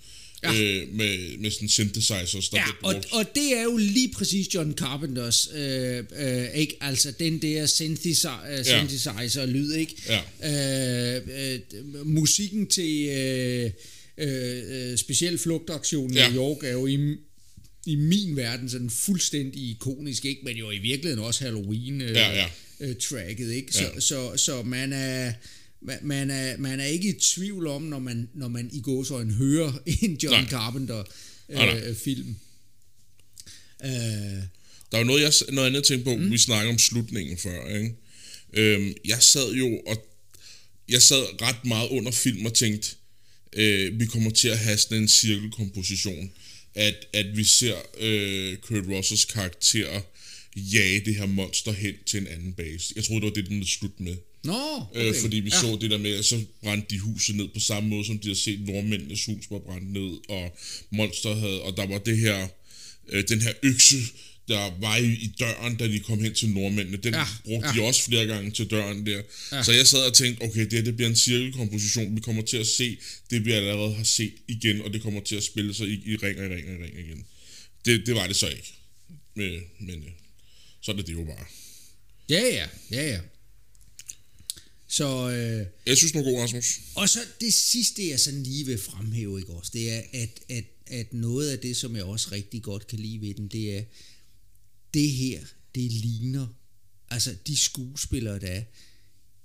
[0.42, 0.52] Ja.
[0.52, 4.72] Øh, med, med sådan synthesizers, der Ja, og, og det er jo lige præcis John
[4.72, 6.76] Carpenters, øh, øh, ikke?
[6.80, 9.94] Altså den der synthesizer, øh, synthesizer lyd, ikke?
[10.42, 11.16] Ja.
[11.16, 11.22] Øh,
[11.54, 13.70] øh, musikken til øh,
[14.18, 16.28] øh, øh, speciel flugtaktion i Ja.
[16.28, 17.16] New York er jo i,
[17.86, 20.40] i min verden sådan fuldstændig ikonisk, ikke?
[20.44, 22.46] Men jo i virkeligheden også Halloween øh, Ja, ja.
[22.80, 23.72] Øh, tracket, ikke?
[23.72, 24.00] Så, Ja.
[24.00, 25.32] så, så man er
[26.02, 29.72] man- er, man er ikke i tvivl om, når man, når man i gåsøjne hører
[30.02, 30.50] en John Nej.
[30.50, 31.04] Carpenter
[31.48, 31.82] Nej, nej.
[31.88, 32.36] øh, film.
[33.84, 33.90] Øh,
[34.92, 36.30] Der var noget, jeg, noget andet tænkte på, mm.
[36.30, 37.94] vi snakkede om slutningen før, ikke?
[38.52, 40.06] Øhm, jeg sad jo og
[40.88, 42.88] jeg sad ret meget under film og tænkte,
[43.52, 46.32] øh, vi kommer til at have sådan en cirkelkomposition,
[46.74, 50.00] at, at vi ser øh, Kurt Russells karakter
[50.56, 52.92] jage det her monster hen til en anden base.
[52.96, 54.16] Jeg troede, det var det, den ville slutte med.
[54.44, 54.52] Nå,
[54.90, 55.00] Okay.
[55.02, 55.20] Øh, okay.
[55.20, 55.60] fordi vi ja.
[55.60, 58.28] så det der med, at så brændte de huset ned på samme måde, som de
[58.28, 60.58] havde set nordmændenes hus var brændt ned, og
[60.90, 62.48] monster havde, og der var det her,
[63.08, 63.96] øh, den her økse,
[64.48, 66.96] der var i, i døren, da de kom hen til nordmændene.
[66.96, 67.74] Den Ja, brugte ja.
[67.74, 69.12] de også flere gange til døren der.
[69.12, 69.56] Ja.
[69.56, 69.62] Ja.
[69.62, 72.16] Så jeg sad og tænkte, okay, det, her, det bliver en cirkelkomposition.
[72.16, 72.96] Vi kommer til at se
[73.30, 76.16] det, vi allerede har set igen, og det kommer til at spille sig i, i
[76.16, 77.24] ring og i ring og i ring igen.
[77.84, 78.74] Det, det var det så ikke.
[79.34, 80.04] Men, men
[80.80, 81.46] øh, så er det jo bare.
[82.28, 83.20] Ja, ja, ja, ja.
[84.88, 86.80] Så, øh, Jeg synes, den var god, Rasmus.
[86.94, 90.64] og så det sidste, jeg sådan lige vil fremhæve, ikke også, det er, at, at,
[90.86, 93.82] at noget af det, som jeg også rigtig godt kan lide ved den, det er,
[94.94, 95.40] det her,
[95.74, 96.46] det ligner,
[97.10, 98.62] altså de skuespillere, der er,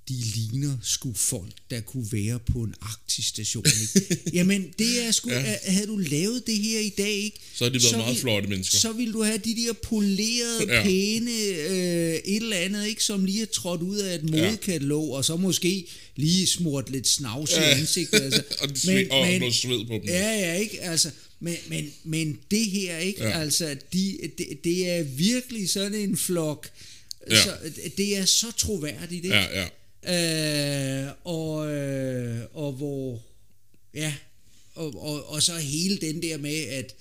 [0.10, 4.18] de ligner sgu folk, der kunne være på en arktisk station, ikke?
[4.38, 5.40] Jamen, det er sgu, ja.
[5.42, 5.56] Ja.
[5.64, 7.40] havde du lavet det her i dag, ikke?
[7.56, 8.78] Så har de været meget vil- flotte mennesker.
[8.78, 10.78] Så vil du have de der polerede, ja.
[10.78, 10.84] Ja.
[10.84, 11.32] pæne,
[11.70, 15.36] øh, et eller andet, ikke, som lige er trådt ud af et modekatalog, og så
[15.36, 17.78] måske lige smurt lidt snavs i Ja.
[17.80, 18.20] ansigtet.
[18.22, 18.44] Altså.
[18.62, 20.04] og, men, og noget sved på dem.
[20.08, 20.82] Ja, ja, ikke?
[20.82, 23.24] Altså, men, men, men det her, ikke?
[23.24, 23.30] Ja.
[23.30, 23.40] Ja.
[23.40, 26.70] Altså, de, det, det er virkelig sådan en flok.
[27.32, 27.44] Ja.
[27.44, 27.52] Så,
[27.98, 29.36] det er så troværdigt, ikke?
[29.36, 29.68] Ja, ja.
[30.08, 33.24] Øh, og, øh, og hvor,
[33.94, 34.16] ja,
[34.76, 36.96] og, og, og så hele den der med, at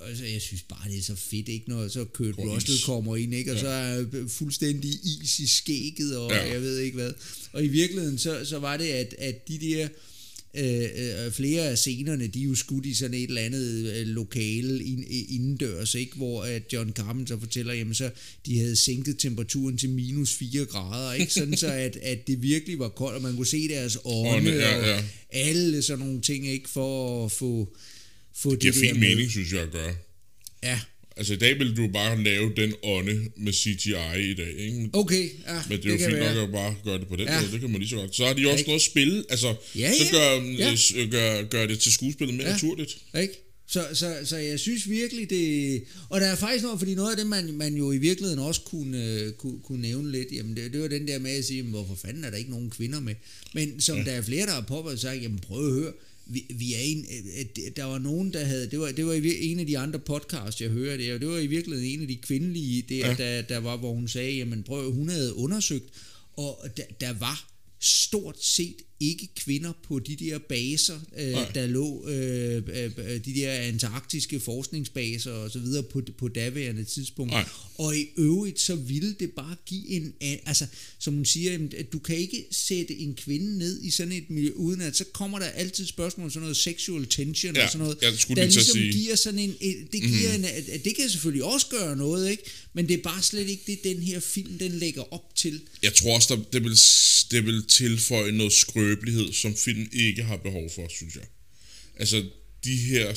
[0.00, 1.68] altså, jeg synes bare, det er så fedt, ikke?
[1.70, 2.84] Når så Kurt Russell is.
[2.84, 3.50] kommer ind, ikke?
[3.50, 3.62] Og Ja.
[3.62, 4.90] så er fuldstændig
[5.22, 6.52] is i skægget, og Ja.
[6.52, 7.12] jeg ved ikke hvad.
[7.52, 9.88] Og i virkeligheden, så, så var det, at, at de der
[10.54, 10.82] øh,
[11.26, 14.84] øh, flere af scenerne, de er jo skudt i sådan et eller andet øh, lokale
[14.84, 16.16] ind, indendørs, ikke?
[16.16, 18.10] hvor at John Carpenter fortæller, jamen så
[18.46, 21.32] de havde sænket temperaturen til minus 4 grader, ikke?
[21.32, 24.50] sådan så at, at det virkelig var koldt, og man kunne se deres ånde, Ånde,
[24.52, 25.04] ja, og ja.
[25.30, 27.76] alle sådan nogle ting, ikke for at få,
[28.36, 29.08] få Det giver det der fin med.
[29.08, 29.94] mening, synes jeg, at gøre.
[30.62, 30.80] Ja,
[31.20, 34.90] Altså i dag vil du bare lave den ånde med CGI i dag, ikke?
[34.92, 36.34] okay, ja, Men det er jo kan fint være.
[36.34, 37.40] nok at bare gøre det på den Ja.
[37.40, 38.16] måde, det kan man lige så godt.
[38.16, 38.68] Så har de også ikke?
[38.68, 40.74] noget at spille, altså, Ja, så gør, Ja.
[40.96, 41.06] ja.
[41.10, 42.52] gør, gør det til skuespillet mere Ja.
[42.52, 42.98] naturligt.
[43.20, 43.34] Ikke?
[43.68, 45.82] Så, så, så jeg synes virkelig det...
[46.08, 48.60] Og der er faktisk noget, fordi noget af det, man, man jo i virkeligheden også
[48.60, 51.56] kunne, øh, kunne, kunne nævne lidt, jamen det, det var den der med at sige,
[51.56, 53.14] jamen, hvorfor fanden er der ikke nogen kvinder med?
[53.54, 54.04] Men som ja.
[54.04, 55.92] der er flere, der har påpeget sagt, jamen prøv at høre,
[56.30, 59.12] vi, vi er en, øh, øh, der var nogen, der havde, det var, det var
[59.40, 62.16] en af de andre podcasts, jeg hørte, og det var i virkeligheden en af de
[62.16, 63.14] kvindelige, der, ja.
[63.14, 65.88] Der, der var, hvor hun sagde, jamen prøv hun havde undersøgt,
[66.32, 67.50] og der, der var
[67.80, 71.50] stort set ikke kvinder på de der baser, øh, Nej.
[71.54, 76.84] der lå, øh, øh, øh, de der antarktiske forskningsbaser og så videre på, på daværende
[76.84, 77.32] tidspunkt.
[77.32, 77.44] Nej.
[77.74, 80.66] Og i øvrigt, så ville det bare give en, altså
[80.98, 84.50] som hun siger, at du kan ikke sætte en kvinde ned i sådan et miljø,
[84.54, 87.86] uden at så kommer der altid spørgsmål om sådan noget sexual tension Ja, og sådan
[87.86, 88.92] noget, jeg der ligesom sige.
[88.92, 89.54] giver sådan en,
[89.92, 90.44] det giver mm.
[90.44, 92.42] en, det kan selvfølgelig også gøre noget, ikke?
[92.72, 95.60] men det er bare slet ikke det, den her film, den lægger op til.
[95.82, 96.78] Jeg tror også, der, det, vil,
[97.30, 98.52] det vil tilføje noget
[98.90, 101.24] skrøbelighed, som film ikke har behov for, synes jeg.
[101.98, 102.24] Altså,
[102.64, 103.14] de her...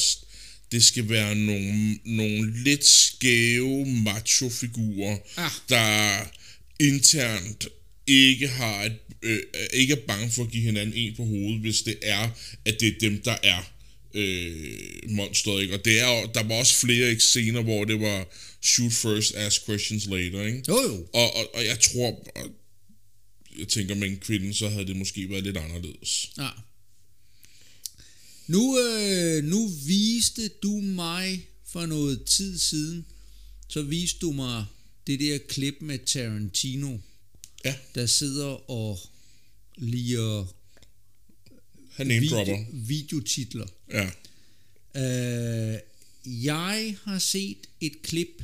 [0.72, 5.52] det skal være nogle, nogle lidt skæve macho-figurer, Ah.
[5.70, 6.32] der
[6.80, 7.68] internt
[8.08, 9.40] ikke har et, øh,
[9.74, 12.30] ikke er bange for at give hinanden en på hovedet, hvis det er,
[12.66, 13.72] at det er dem, der er
[14.14, 15.74] øh, monsteret, ikke?
[15.74, 18.28] Og det er, der var også flere ikke, scener, hvor det var
[18.62, 20.64] shoot first, ask questions later, ikke?
[20.68, 21.08] Jo, jo.
[21.14, 22.50] Og, og, og jeg tror, og
[23.60, 26.32] jeg tænker med en kvinde, så havde det måske været lidt anderledes.
[26.38, 26.50] Ja.
[28.48, 33.06] Nu, øh, nu viste du mig for noget tid siden,
[33.68, 34.66] så viste du mig
[35.08, 36.98] det der klip med Tarantino,
[37.66, 39.00] Ja, der sidder og
[39.78, 40.46] liger
[41.92, 43.68] han video, videotitler.
[43.90, 44.12] Ja.
[44.96, 45.80] Øh,
[46.26, 48.44] jeg har set et klip,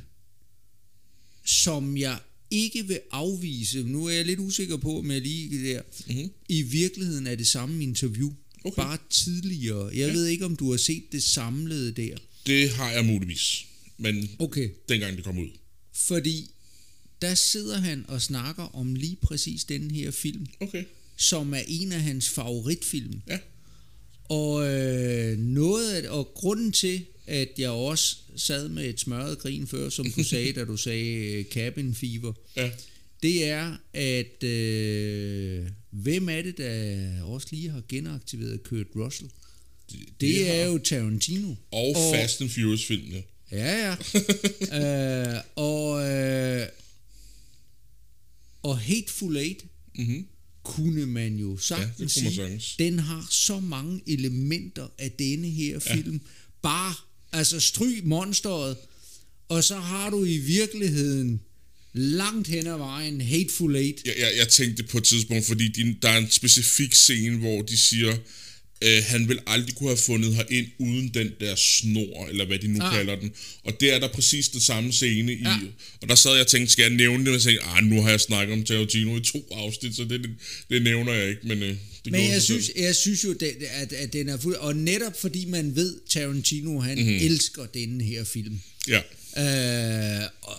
[1.45, 2.19] som jeg
[2.51, 3.83] ikke vil afvise.
[3.83, 5.81] Nu er jeg lidt usikker på, om jeg lige der.
[6.07, 6.29] Mhm.
[6.49, 8.33] I virkeligheden er det samme interview.
[8.63, 8.75] Okay.
[8.81, 9.85] Bare tidligere.
[9.85, 10.13] Jeg Ja.
[10.13, 12.17] ved ikke, om du har set det samlede der.
[12.47, 13.65] Det har jeg muligvis.
[13.97, 14.69] Men Okay.
[14.89, 15.47] dengang det kom ud.
[15.93, 16.49] Fordi
[17.21, 20.83] der sidder han og snakker om lige præcis den her film, Okay.
[21.17, 23.21] som er en af hans favoritfilm.
[23.27, 23.37] Ja.
[24.23, 29.67] Og øh, noget af, og grunden til, at jeg også sad med et smørret grin
[29.67, 32.71] før, som du sagde, da du sagde øh, cabin fever, Ja.
[33.23, 39.29] det er, at øh, hvem er det, der også lige har genaktiveret Kurt Russell?
[39.91, 41.55] Det, Det er har- jo Tarantino.
[41.71, 43.23] Og, og Fast and Furious filmene.
[43.51, 43.95] Ja,
[44.73, 45.35] ja.
[45.35, 46.67] øh, og, øh,
[48.63, 49.65] og Hateful Eight
[49.97, 50.25] Mhm.
[50.63, 56.21] kunne man jo sagtens man sige, den har så mange elementer af denne her film.
[56.61, 56.93] Bare,
[57.31, 58.77] altså stryg monsteret,
[59.49, 61.41] og så har du i virkeligheden
[61.93, 64.01] langt hen ad vejen Hateful Eight.
[64.05, 67.61] Jeg, jeg, jeg tænkte på et tidspunkt, fordi de, der er en specifik scene, hvor
[67.61, 68.17] de siger,
[68.81, 72.59] øh, han vil aldrig kunne have fundet her ind uden den der snor, eller hvad
[72.59, 72.87] de nu Ah.
[72.91, 72.97] ah.
[72.97, 73.31] kalder den.
[73.63, 75.41] Og det er der præcis det samme scene i.
[75.43, 75.57] Ja.
[76.01, 77.23] Og der sad jeg og tænkte, skal jeg nævne det?
[77.25, 80.19] Men jeg tænkte, ah, nu har jeg snakket om Tarantino i to afsnit, så det,
[80.23, 80.29] det,
[80.69, 81.41] det nævner jeg ikke.
[81.43, 81.75] Men, øh,
[82.05, 82.75] det Men jeg synes, selv.
[82.79, 84.55] jeg synes jo, at, at, at den er fuld...
[84.55, 87.07] Og netop fordi man ved, Tarantino, han Mhm.
[87.07, 87.25] mm-hmm.
[87.25, 88.59] elsker denne her film.
[88.87, 89.01] Ja.
[89.37, 90.57] Øh, og,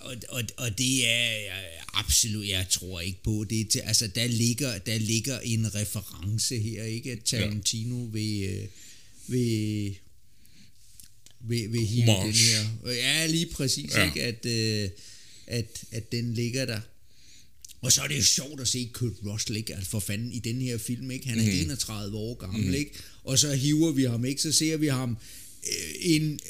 [0.00, 3.46] og, og, og det er jeg absolut, jeg tror ikke på.
[3.50, 7.12] Det til, altså, der ligger, der ligger en reference her, ikke?
[7.12, 8.10] At Tarantino ja.
[8.12, 8.66] vil, øh,
[9.26, 9.96] vil,
[11.40, 12.92] vil, vil hive den her.
[12.92, 14.04] Ja, lige præcis, ja.
[14.04, 14.22] Ikke?
[14.22, 14.90] At, øh,
[15.46, 16.80] at, at den ligger der.
[17.80, 19.74] Og så er det jo sjovt at se Kurt Russell, ikke?
[19.74, 21.28] Altså for fanden, i den her film, ikke?
[21.28, 21.50] Han er mm.
[21.50, 22.74] 31 år gammel, mm.
[22.74, 22.90] ikke?
[23.24, 24.42] Og så hiver vi ham, ikke?
[24.42, 25.16] Så ser vi ham
[25.66, 26.40] øh, en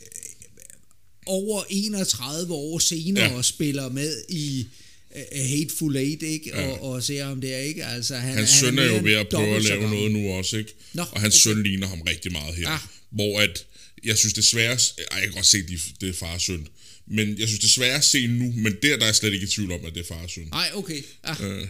[1.26, 3.34] over 31 år senere Ja.
[3.36, 4.66] og spiller med i
[5.10, 6.50] uh, Hateful Eight, ikke?
[6.54, 6.66] Ja.
[6.70, 7.84] Og, og ser ham der, ikke?
[7.86, 10.56] Altså, han, Hans han søn er jo ved at prøve at lave noget nu også,
[10.56, 10.72] ikke?
[10.92, 11.54] Nå, og hans okay.
[11.54, 12.68] søn ligner ham rigtig meget her.
[12.68, 12.80] Ah.
[13.10, 13.66] Hvor at,
[14.04, 16.68] jeg synes desværre, ej, jeg kan godt se, at de, det er far og søn,
[17.06, 19.48] men jeg synes desværre at se nu, men der, der er jeg slet ikke i
[19.48, 20.44] tvivl om, at det er far og søn.
[20.50, 21.02] Nej, okay.
[21.22, 21.68] Ah, Øh, det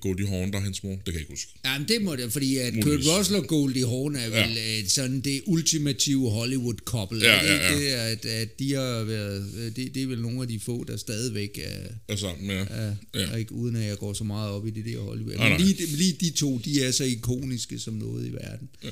[0.00, 0.90] Goldie Hawn, der er hans mor?
[0.90, 1.50] Det kan jeg ikke huske.
[1.64, 3.06] Jamen, det må det, fordi at Kurt Muligvis.
[3.08, 4.78] Russell og Goldie Hawn er vel Ja.
[4.78, 4.86] ja.
[4.88, 7.16] sådan det ultimative Hollywood-couple.
[7.24, 7.76] Ja, det ja, ja.
[7.78, 10.96] det, at, at de har været, det, det er vel nogle af de få, der
[10.96, 12.64] stadigvæk er, Er sammen, ja.
[12.70, 13.20] er, Ja.
[13.20, 13.36] ja.
[13.36, 15.34] ikke, uden at jeg går så meget op i det der Hollywood.
[15.34, 18.68] Nej, Men lige, lige de to, de er så ikoniske som noget i verden.
[18.84, 18.90] Ja.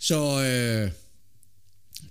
[0.00, 0.90] Så, øh,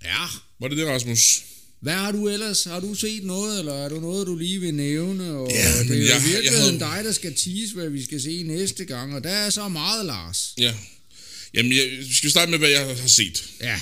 [0.03, 0.25] ja,
[0.59, 1.43] Var det det, Rasmus?
[1.81, 2.63] Hvad har du ellers?
[2.63, 5.31] Har du set noget, eller er du noget, du lige vil nævne?
[5.31, 7.89] Og Ja, det er jo jeg- i jeg virkeligheden havde- dig, der skal tease, hvad
[7.89, 10.53] vi skal se næste gang, og der er så meget, Lars.
[10.57, 10.73] Ja.
[11.53, 13.45] Jamen, jeg, skal vi starte med, hvad jeg har set?
[13.61, 13.79] Ja,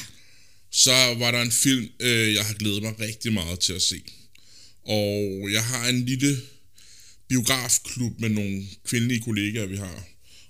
[0.71, 4.01] så var der en film, øh, jeg har glædet mig rigtig meget til at se.
[4.85, 6.41] Og jeg har en lille
[7.29, 10.07] biografklub med nogle kvindelige kollegaer, vi har,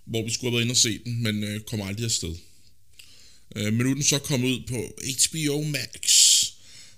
[0.08, 2.36] hvor vi skulle have været inde og se den, men øh, kom aldrig afsted.
[3.56, 6.25] Øh, men nu er den så kommet ud på HBO Max.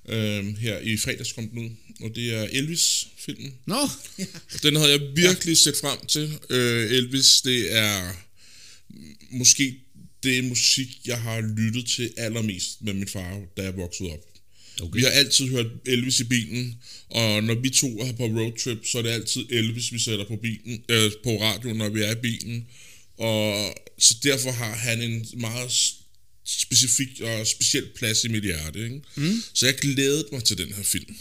[0.08, 1.70] Øh, her i fredags kom den ud,
[2.02, 3.54] og det er Elvis-filmen.
[3.66, 3.90] nå,
[4.20, 4.26] ja.
[4.64, 6.40] Den havde jeg virkelig set frem til.
[6.50, 8.14] Øh, Elvis, det er
[9.32, 9.76] måske
[10.24, 14.26] det musik, jeg har lyttet til allermest med min far, da jeg voksede op.
[14.82, 14.98] Okay.
[15.00, 16.78] Vi har altid hørt Elvis i bilen,
[17.10, 20.36] og når vi to er på roadtrip, så er det altid Elvis, vi sætter på,
[20.36, 22.68] bilen, øh, på radioen, når vi er i bilen.
[23.18, 25.72] Og så derfor har han en meget
[26.48, 28.84] specifik og speciel plads i mit hjerte.
[28.84, 29.02] Ikke?
[29.16, 29.44] Mm.
[29.54, 31.16] Så jeg glædede mig til den her film.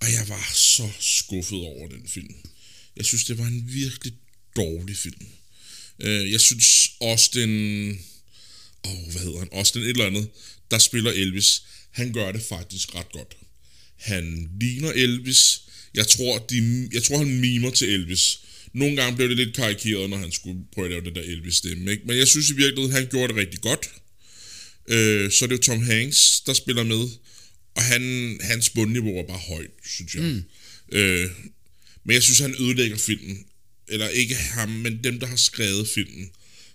[0.00, 2.34] Og jeg var så skuffet over den film.
[2.96, 4.12] Jeg synes, det var en virkelig
[4.56, 5.26] dårlig film.
[6.00, 7.90] Øh, Jeg synes, Austin...
[8.84, 9.48] Åh, oh, hvad hedder han?
[9.52, 10.28] Austin et eller andet,
[10.70, 11.62] der spiller Elvis.
[11.90, 13.36] Han gør det faktisk ret godt.
[13.96, 15.60] Han ligner Elvis.
[15.94, 18.40] Jeg tror, de, jeg tror han mimer til Elvis.
[18.72, 21.90] Nogle gange blev det lidt karikeret, når han skulle prøve at lave det der Elvis-stemme.
[21.90, 22.02] Ikke?
[22.06, 23.90] Men jeg synes i virkeligheden, han gjorde det rigtig godt.
[24.90, 27.08] Øh, så er det jo Tom Hanks, der spiller med.
[27.74, 30.22] Og han, hans bundniveau er bare højt, synes jeg.
[30.22, 30.44] Mm.
[30.92, 31.30] Øh,
[32.04, 33.44] men jeg synes, han ødelægger filmen.
[33.88, 36.30] Eller ikke ham, men dem, der har skrevet filmen.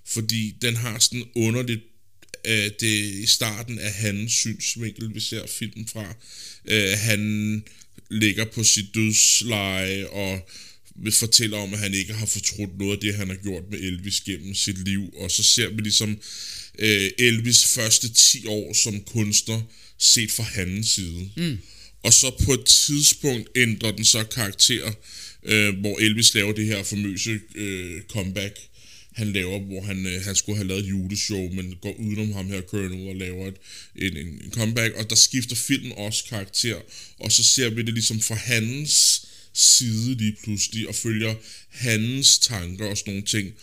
[0.06, 1.82] Fordi den har sådan underligt
[2.48, 6.16] øh, det i starten af hans synsvinkel, vi ser filmen fra.
[6.66, 7.64] Øh, han
[8.10, 10.50] ligger på sit dødsleje og
[11.04, 13.80] vil fortælle om, at han ikke har fortrudt noget af det, han har gjort med
[13.80, 15.14] Elvis gennem sit liv.
[15.18, 16.20] Og så ser vi ligesom
[16.80, 19.62] øh, Elvis første 10 år som kunstner,
[19.98, 21.30] set fra hans side.
[21.38, 21.58] Mm.
[22.04, 24.94] Og så på et tidspunkt ændrer den så karakter,
[25.44, 28.60] øh, hvor Elvis laver det her famøse øh, comeback,
[29.14, 32.48] han laver, hvor han, øh, han skulle have lavet et juleshow, men går udenom ham
[32.48, 33.56] her, Colonel, og laver et,
[33.96, 36.76] en, en, en comeback, og der skifter filmen også karakter,
[37.20, 39.26] og så ser vi det ligesom fra hans
[39.56, 41.36] side lige pludselig, og følger
[41.70, 43.54] hans tanker og sådan nogle ting.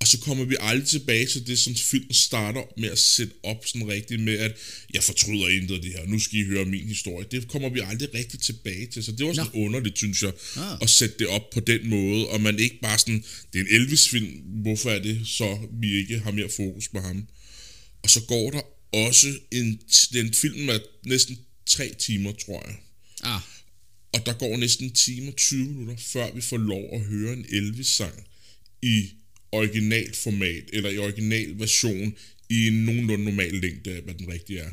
[0.00, 3.66] Og så kommer vi aldrig tilbage til det, som filmen starter med at sætte op
[3.66, 4.56] sådan rigtigt med, at
[4.94, 7.26] jeg fortryder intet af det her, nu skal I høre min historie.
[7.30, 9.64] Det kommer vi aldrig rigtig tilbage til, så det var sådan Nå.
[9.64, 10.78] underligt, synes jeg, ah.
[10.82, 13.74] at sætte det op på den måde, og man ikke bare sådan, det er en
[13.74, 14.28] Elvis-film,
[14.62, 17.28] hvorfor er det så, vi ikke har mere fokus på ham?
[18.02, 18.60] Og så går der
[18.92, 19.80] også en,
[20.12, 22.76] den film er næsten tre timer, tror jeg.
[23.22, 23.40] Ah.
[24.12, 27.32] Og der går næsten en time og 20 minutter, før vi får lov at høre
[27.32, 28.14] en Elvis-sang
[28.82, 29.08] i
[29.52, 32.14] originalt format, eller i original version,
[32.50, 34.70] i en nogenlunde normal længde af, hvad den rigtige er.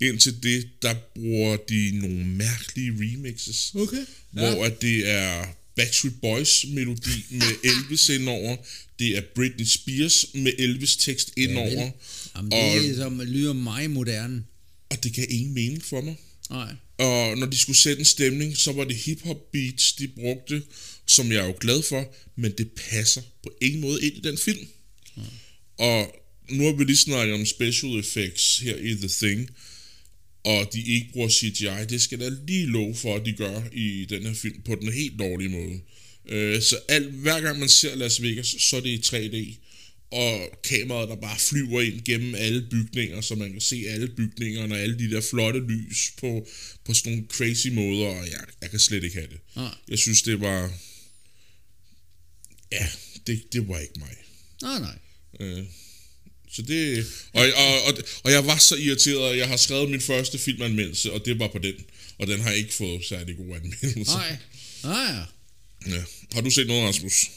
[0.00, 4.06] Indtil det, der bruger de nogle mærkelige remixes, Okay.
[4.30, 5.44] hvor at det er
[5.76, 8.56] Backstreet Boys melodi med Elvis indover,
[8.98, 11.90] det er Britney Spears med Elvis tekst indover,
[12.36, 14.44] Jamen, det er som lyder meget moderne.
[14.90, 16.16] og det gav ingen mening for mig.
[16.50, 16.74] Nej.
[16.98, 20.62] Og når de skulle sætte en stemning, så var det hip-hop beats, de brugte,
[21.06, 24.38] som jeg er jo glad for, men det passer på ingen måde ind i den
[24.38, 24.66] film.
[25.16, 25.22] Mm.
[25.78, 26.14] Og
[26.50, 29.50] nu har vi lige snakket om special effects her i The Thing,
[30.44, 34.06] og de ikke bruger CGI, det skal der lige lov for, at de gør i
[34.10, 35.80] den her film på den helt dårlige måde.
[36.28, 39.63] Øh, så alt, hver gang man ser Las Vegas, så er det i 3D,
[40.14, 44.74] og kameraet, der bare flyver ind gennem alle bygninger, så man kan se alle bygningerne
[44.74, 46.48] og alle de der flotte lys på,
[46.84, 49.38] på sådan nogle crazy måder, og jeg, jeg kan slet ikke have det.
[49.56, 49.74] Nej.
[49.88, 50.72] Jeg synes, det var...
[52.72, 52.88] Ja,
[53.26, 54.16] det, det var ikke mig.
[54.62, 54.98] Nej, nej.
[55.40, 55.64] Øh,
[56.52, 57.06] så det...
[57.32, 57.94] Og, og, og,
[58.24, 61.58] og jeg var så irriteret, jeg har skrevet min første filmanmeldelse, og det var på
[61.58, 61.74] den.
[62.18, 64.18] Og den har ikke fået særlig gode anmeldelser.
[64.18, 64.36] Nej.
[64.84, 65.24] Nej.
[65.86, 66.04] Ja.
[66.32, 67.30] Har du set noget, Rasmus?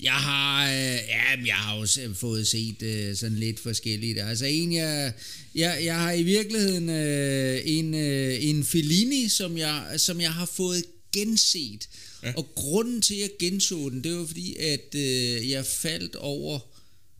[0.00, 4.20] Jeg har, øh, ja, jeg har også fået set øh, sådan lidt forskelligt.
[4.20, 5.12] Altså en, jeg,
[5.54, 10.46] jeg, jeg har i virkeligheden øh, en, øh, en Fellini, som jeg, som jeg har
[10.46, 11.88] fået genset.
[12.22, 12.32] Ja.
[12.36, 16.58] Og grunden til, at jeg genså den, det var fordi, at øh, jeg faldt over,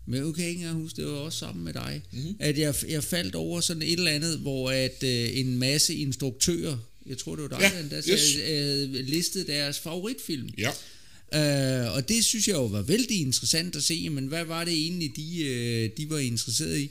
[0.07, 2.37] men okay, engang huske, det var også sammen med dig, mm-hmm.
[2.39, 6.79] at jeg, jeg faldt over sådan et eller andet, hvor at øh, en masse instruktører,
[7.07, 8.37] jeg tror det var dig, Ja, der yes.
[8.49, 10.49] øh, listede deres favoritfilm.
[10.59, 10.71] Ja.
[11.35, 14.73] Øh, og det synes jeg jo var vældig interessant at se, men hvad var det
[14.73, 16.91] egentlig, de, øh, de var interesseret i?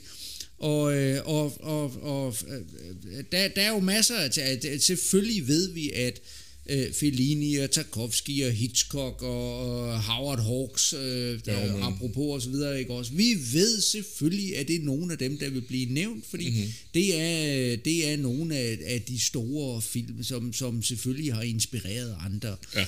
[0.58, 4.80] Og, øh, og, og, og øh, der, der er jo masser af...
[4.80, 6.20] Selvfølgelig ved vi, at
[6.68, 12.42] øh, Fellini og Tarkovsky og Hitchcock og, og Howard Hawks, øh, der, men- apropos og
[12.42, 13.12] så videre, ikke også?
[13.12, 16.72] Vi ved selvfølgelig, at det er nogle af dem, der vil blive nævnt, fordi mm-hmm.
[16.94, 22.16] det, er, det er nogle af, af de store film, som, som selvfølgelig har inspireret
[22.24, 22.56] andre.
[22.74, 22.86] Ja.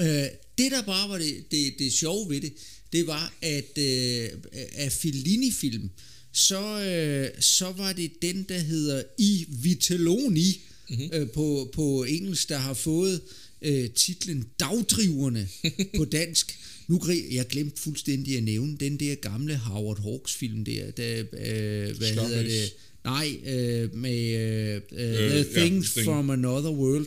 [0.00, 0.06] Øh,
[0.58, 2.52] det der bare var det, det, det sjove ved det,
[2.92, 4.28] det var, at øh,
[4.72, 5.90] af Fellini-film,
[6.32, 10.60] så, øh, så var det den, der hedder I Vitelloni,
[10.90, 11.10] mm-hmm.
[11.12, 13.20] øh, på, på engelsk, der har fået
[13.62, 15.48] øh, titlen Dagdriverne
[15.96, 16.58] på dansk.
[16.88, 21.96] Nu jeg glemte fuldstændig at nævne den der gamle Howard Hawks film der, der øh,
[21.96, 22.26] hvad Scarface.
[22.26, 22.72] hedder det?
[23.04, 26.04] Nej, øh, med øh, øh, Øh, The ja, Things Thing.
[26.04, 27.06] from Another World.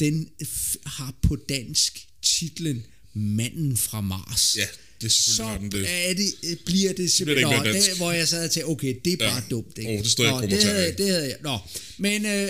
[0.00, 4.56] Den f- har på dansk titlen Manden fra Mars.
[4.58, 4.66] Ja,
[5.00, 6.08] det selvfølgelig så den det.
[6.10, 7.48] Er det, øh, bliver det det simpelthen...
[7.48, 7.88] ikke Nå, mere dansk.
[7.90, 9.42] det, hvor jeg sad og tænkte, okay, det er bare Ja.
[9.50, 9.78] dumt.
[9.78, 9.90] Ikke?
[9.90, 11.36] Åh, det jeg Nå, ikke det havde, det havde jeg.
[11.42, 11.58] Nå,
[11.98, 12.48] men øh,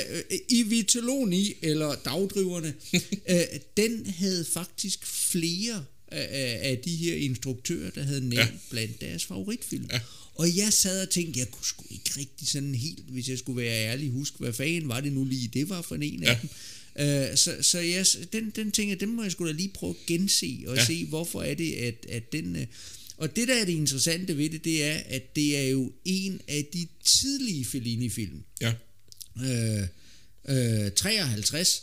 [0.48, 2.74] i Vitelloni, eller Dagdriverne,
[3.30, 3.40] øh,
[3.76, 8.34] den havde faktisk flere af, af- af de her instruktører, der havde nævnt.
[8.38, 8.46] Ja.
[8.70, 9.88] blandt deres favoritfilm.
[9.92, 10.00] Ja.
[10.38, 13.62] Og jeg sad og tænkte, jeg kunne sgu ikke rigtig sådan helt, hvis jeg skulle
[13.62, 16.38] være ærlig, huske, hvad fanden var det nu lige, det var for en af Ja.
[16.42, 16.48] dem.
[17.30, 19.90] Uh, så så jeg, den, den tænker jeg, den må jeg sgu da lige prøve
[20.00, 20.80] at gense, og ja.
[20.80, 20.86] Ja.
[20.86, 22.56] se, hvorfor er det, at, at den...
[22.56, 22.62] Uh,
[23.16, 26.40] og det, der er det interessante ved det, det er, at det er jo en
[26.48, 28.42] af de tidlige Fellini-film.
[28.60, 28.72] Ja.
[29.44, 29.86] Øh,
[30.84, 31.82] øh, 53.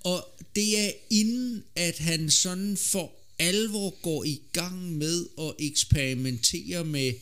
[0.00, 6.84] Og det er inden, at han sådan for alvor går i gang med at eksperimentere
[6.84, 7.12] med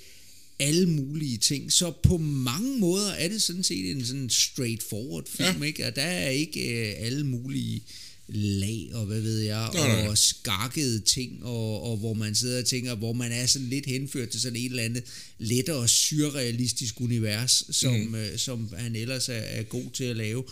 [0.59, 1.73] alle mulige ting.
[1.73, 5.67] Så på mange måder er det sådan set en sådan straightforward film, ja.
[5.67, 5.87] ikke?
[5.87, 7.83] Og der er ikke øh, alle mulige
[8.29, 10.07] lag og hvad ved jeg, nej.
[10.09, 13.87] og skakkede ting, og, og hvor man sidder og tænker, hvor man er sådan lidt
[13.87, 15.05] henført til sådan et eller andet
[15.39, 18.15] lettere surrealistisk univers, som, mm.
[18.15, 20.45] øh, som han ellers er, er god til at lave.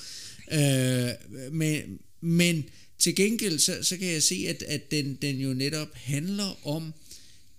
[0.53, 1.11] Øh,
[1.53, 1.83] men,
[2.21, 2.65] men
[2.99, 6.93] til gengæld, så, så kan jeg se, at, at den, den jo netop handler om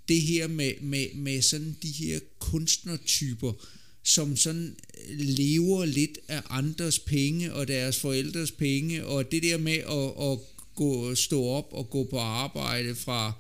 [0.08, 3.54] det her med, med, med sådan de her kunstnertyper,
[4.04, 4.76] som sådan
[5.10, 10.40] lever lidt af andres penge og deres forældres penge, og det der med at, at
[10.76, 13.34] gå, stå op og gå på arbejde fra,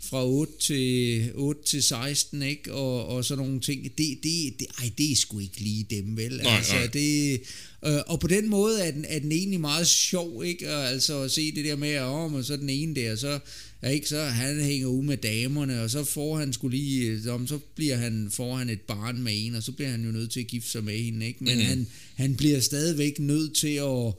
[0.00, 2.72] fra 8 til, 8 til 16, ikke?
[2.72, 6.16] Og, og sådan nogle ting, det, det, det, ej, det er sgu ikke lige dem,
[6.16, 6.36] vel?
[6.36, 6.86] Nej, altså, nej.
[6.86, 7.40] Det,
[7.86, 10.74] øh, og på den måde er den, er den egentlig meget sjov, ikke?
[10.74, 13.38] Og altså at se det der med, at oh, men så den ene der, så
[13.82, 17.46] Ja, ikke, så han hænger ud med damerne, og så får han skulle lige, om,
[17.46, 20.30] så bliver han, får han et barn med en, og så bliver han jo nødt
[20.30, 21.44] til at gifte sig med hende, ikke?
[21.44, 21.64] Men mm.
[21.64, 24.14] han, han bliver stadigvæk nødt til at,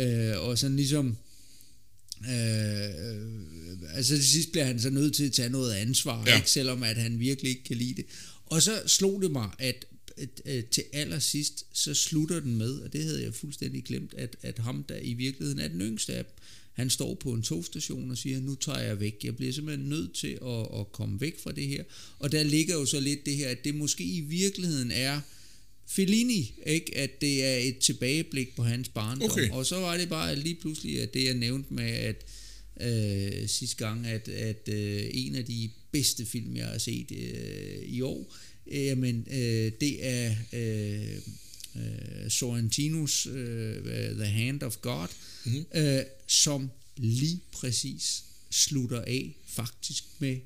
[0.00, 1.16] øh, og sådan ligesom,
[2.20, 6.36] øh, altså til sidst bliver han så nødt til at tage noget ansvar, Ja.
[6.36, 6.50] ikke?
[6.50, 8.04] Selvom at han virkelig ikke kan lide det.
[8.46, 9.86] Og så slog det mig, at
[10.16, 14.36] at, at til allersidst, så slutter den med, og det havde jeg fuldstændig glemt, at,
[14.42, 16.24] at ham, der i virkeligheden er den yngste af
[16.72, 19.24] han står på en togstation og siger, nu tager jeg væk.
[19.24, 21.84] Jeg bliver simpelthen nødt til at, at komme væk fra det her.
[22.18, 25.20] Og der ligger jo så lidt det her, at det måske i virkeligheden er
[25.86, 26.96] Fellini, ikke?
[26.96, 29.30] at det er et tilbageblik på hans barndom.
[29.30, 29.50] Okay.
[29.50, 32.24] Og så var det bare lige pludselig, at det jeg nævnte med, at
[32.80, 37.82] øh, sidste gang, at, at øh, en af de bedste film, jeg har set øh,
[37.82, 41.18] i år, øh, jamen, øh, det er øh,
[41.76, 43.84] øh, Sorrentinos øh,
[44.16, 45.08] The Hand of God,
[45.44, 45.64] mm-hmm.
[45.74, 50.36] øh, som lige præcis slutter af faktisk med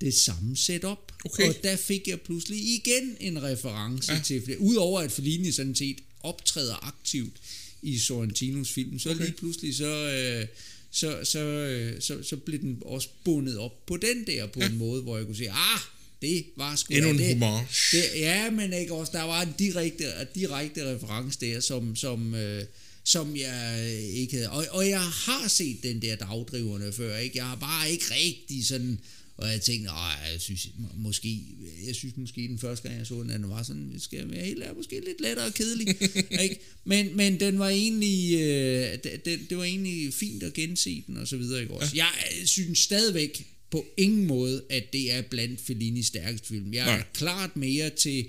[0.00, 1.12] det samme setup.
[1.24, 1.48] Okay.
[1.48, 4.20] Og der fik jeg pludselig igen en reference ja.
[4.24, 7.36] til, for udover at Fellini sådan set optræder aktivt
[7.82, 9.24] i Sorrentinos film, så okay.
[9.24, 10.46] lige pludselig så, øh,
[10.90, 14.68] så, så, øh, så, så blev den også bundet op på den der på ja.
[14.68, 15.80] en måde, hvor jeg kunne sige, ah,
[16.22, 17.66] det var sgu Endnu en det, homage.
[17.92, 20.04] det, ja, men ikke også, der var en direkte,
[20.34, 22.64] direkte reference der, som, som, øh,
[23.04, 24.50] som jeg øh, ikke havde.
[24.50, 27.38] Og, og jeg har set den der dagdriverne før, ikke?
[27.38, 28.98] Jeg har bare ikke rigtig sådan...
[29.36, 31.40] Og jeg tænkte, nej, jeg synes må- måske,
[31.86, 34.30] jeg synes måske den første gang jeg så den, at den var sådan, skal jeg
[34.30, 35.88] være helt måske lidt lettere og kedelig,
[36.42, 36.60] ikke?
[36.84, 41.16] Men, men den var egentlig, øh, det, det, det, var egentlig fint at gense den
[41.16, 41.96] og så videre, ikke også?
[41.96, 42.04] Ja.
[42.04, 46.74] Jeg øh, synes stadigvæk på ingen måde, at det er blandt Fellinis stærkeste film.
[46.74, 47.04] Jeg er Nej.
[47.14, 48.28] klart mere til,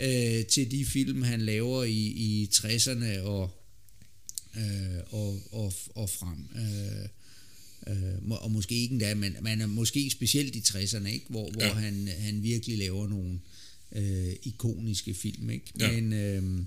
[0.00, 3.50] øh, til de film, han laver i, i 60'erne og,
[4.56, 6.38] øh, og, og, og frem.
[6.56, 7.08] Øh,
[7.86, 11.26] øh, og måske ikke endda, men, men måske specielt i 60'erne, ikke?
[11.28, 11.72] hvor, hvor ja.
[11.72, 13.38] han, han virkelig laver nogle
[13.92, 15.50] øh, ikoniske film.
[15.50, 15.64] Ikke?
[15.80, 15.92] Ja.
[15.92, 16.64] Men, øh,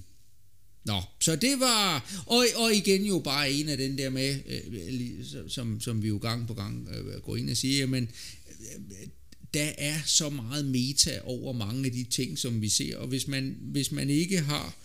[0.86, 5.50] Nå, så det var, og, og igen jo bare en af den der med, øh,
[5.50, 8.10] som, som vi jo gang på gang øh, går ind og siger, men
[8.60, 9.08] øh,
[9.54, 13.28] der er så meget meta over mange af de ting, som vi ser, og hvis
[13.28, 14.76] man, hvis man ikke har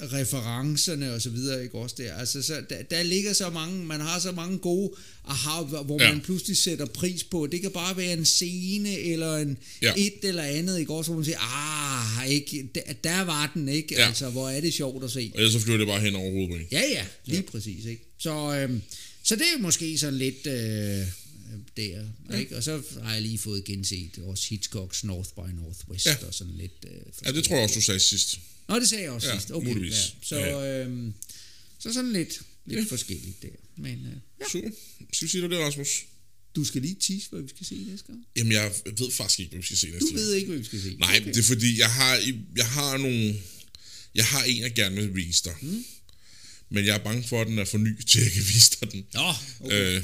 [0.00, 4.00] referencerne og så videre, ikke også der, altså så der, der ligger så mange, man
[4.00, 4.92] har så mange gode
[5.24, 6.12] aha, hvor Ja.
[6.12, 9.92] man pludselig sætter pris på, det kan bare være en scene, eller en Ja.
[9.96, 11.38] et eller andet, ikke også, hvor man siger,
[12.20, 14.06] ah, ikke, der, der var den, ikke, Ja.
[14.06, 15.30] altså, hvor er det sjovt at se.
[15.34, 16.56] Og ellers så flyver det bare hen over hovedet på.
[16.72, 17.42] Ja, ja, lige ja.
[17.50, 18.02] præcis, ikke?
[18.18, 18.82] Så, øhm,
[19.22, 21.06] så det er måske sådan lidt øh,
[21.76, 22.38] der, ja.
[22.38, 22.56] ikke?
[22.56, 26.16] Og så har jeg lige fået genset også Hitchcocks North by Northwest Ja.
[26.26, 26.84] og sådan lidt...
[26.86, 26.90] Øh,
[27.26, 28.38] Ja, det tror jeg også, du sagde sidst.
[28.68, 29.50] Nå, det sagde jeg også Ja, sidst.
[29.50, 29.92] Okay, muligvis.
[29.94, 29.98] ja.
[30.22, 31.14] Så, Ja, øhm,
[31.78, 32.84] så sådan lidt, lidt ja.
[32.88, 33.48] forskelligt der.
[33.76, 34.44] Men øh, ja.
[34.52, 34.68] Super.
[35.12, 36.04] Skal vi sige det, Rasmus?
[36.56, 38.24] du skal lige tease, hvad vi skal se næste gang.
[38.36, 40.16] Jamen, jeg ved faktisk ikke, hvad vi skal se næste Du gang.
[40.16, 40.96] ved ikke, hvad vi skal se.
[40.98, 41.26] Nej, okay.
[41.34, 42.20] det er fordi, jeg har,
[42.56, 43.34] jeg har nogle...
[44.14, 45.54] Jeg har en, jeg gerne vil vise dig.
[45.62, 45.84] Mm.
[46.70, 48.70] Men jeg er bange for, at den er for ny til, at jeg kan vise
[48.80, 49.06] dig den.
[49.14, 49.96] Nå, okay.
[49.96, 50.02] Øh,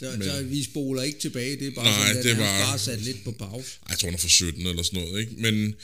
[0.00, 2.36] der, men- så vi spoler ikke tilbage, det er bare Nej, sådan, at det er
[2.36, 3.68] bare- sat lidt på pause.
[3.82, 5.32] ej, jeg tror, den er fra 17 eller sådan noget, ikke?
[5.38, 5.74] Men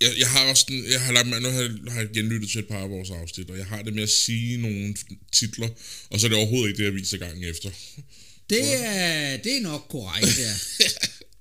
[0.00, 2.50] jeg, jeg har også den, jeg har, lagt, mig- nu har jeg, har jeg genlyttet
[2.50, 4.94] til et par af vores afsnit, og jeg har det med at sige nogle
[5.32, 5.68] titler,
[6.10, 7.70] og så er det overhovedet ikke det, jeg viser gangen efter.
[8.50, 10.54] Det er, det er nok korrekt, ja.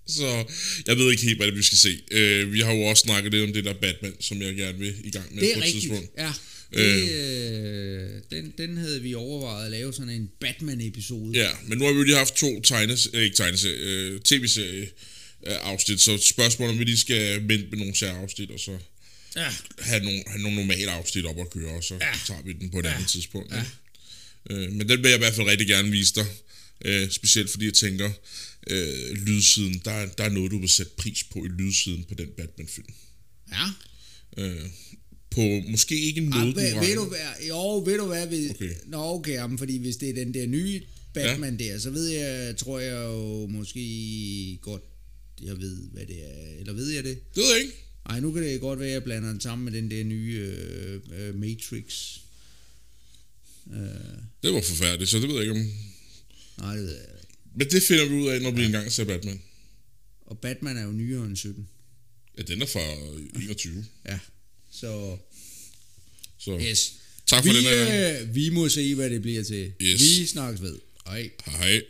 [0.07, 0.45] Så
[0.87, 2.01] jeg ved ikke helt, hvad det vi skal se.
[2.11, 4.95] Øh, vi har jo også snakket lidt om det der Batman, som jeg gerne vil
[5.03, 6.09] i gang med Det på er et rigtigt, tidspunkt.
[6.17, 6.33] ja.
[6.73, 11.31] Det, øh, den, den havde vi overvejet at lave sådan en Batman-episode.
[11.39, 14.81] Ja, men nu har vi jo lige haft to tegnes, øh, ikke tegneserie, øh, tv-serie
[14.81, 14.87] øh,
[15.45, 18.77] afsnit, så spørgsmålet om vi lige skal vente med nogle særafsnit, og så
[19.35, 19.49] ja.
[19.79, 22.07] have nogle, have nogle normale afsnit op at køre, og så ja.
[22.27, 22.93] tager vi den på et Ja.
[22.93, 23.51] andet tidspunkt.
[23.53, 23.63] Ja.
[24.49, 26.25] Øh, men den vil jeg i hvert fald rigtig gerne vise dig,
[26.85, 28.11] øh, specielt fordi jeg tænker,
[28.67, 32.13] øh, lydsiden, der, er- der er noget, du vil sætte pris på i lydsiden på
[32.13, 32.87] den Batman-film.
[33.51, 33.65] Ja.
[34.37, 34.65] Øh,
[35.31, 38.69] på måske ikke noget, Ah, du ved, du hvad, jo, ved du hvad, ved, okay.
[38.87, 40.81] Nå, okay, jamen, fordi hvis det er den der nye
[41.13, 41.65] Batman ja.
[41.73, 44.81] der, så ved jeg, tror jeg jo måske godt,
[45.43, 47.19] jeg ved, hvad det er, eller ved jeg det?
[47.35, 47.73] Det ved jeg ikke.
[48.05, 50.33] Ej, nu kan det godt være, at jeg blander den sammen med den der nye
[50.33, 52.17] øh, øh, Matrix.
[53.73, 53.79] Øh,
[54.43, 55.71] Det var forfærdeligt, så det ved jeg ikke om...
[56.57, 57.27] nej, det ved jeg ikke.
[57.55, 59.41] Men det finder vi ud af, når vi engang ser Batman.
[60.25, 61.67] Og Batman er jo nyere end 17.
[62.37, 62.79] Ja, den er fra
[63.41, 63.85] 21.
[64.05, 64.19] Ja,
[64.71, 65.17] så
[66.37, 66.93] Så yes.
[67.25, 69.73] tak for vi, den her øh, vi må se, hvad det bliver til.
[69.81, 70.01] Yes.
[70.01, 70.79] Vi snakkes ved.
[71.05, 71.29] Hej.
[71.45, 71.81] Hej.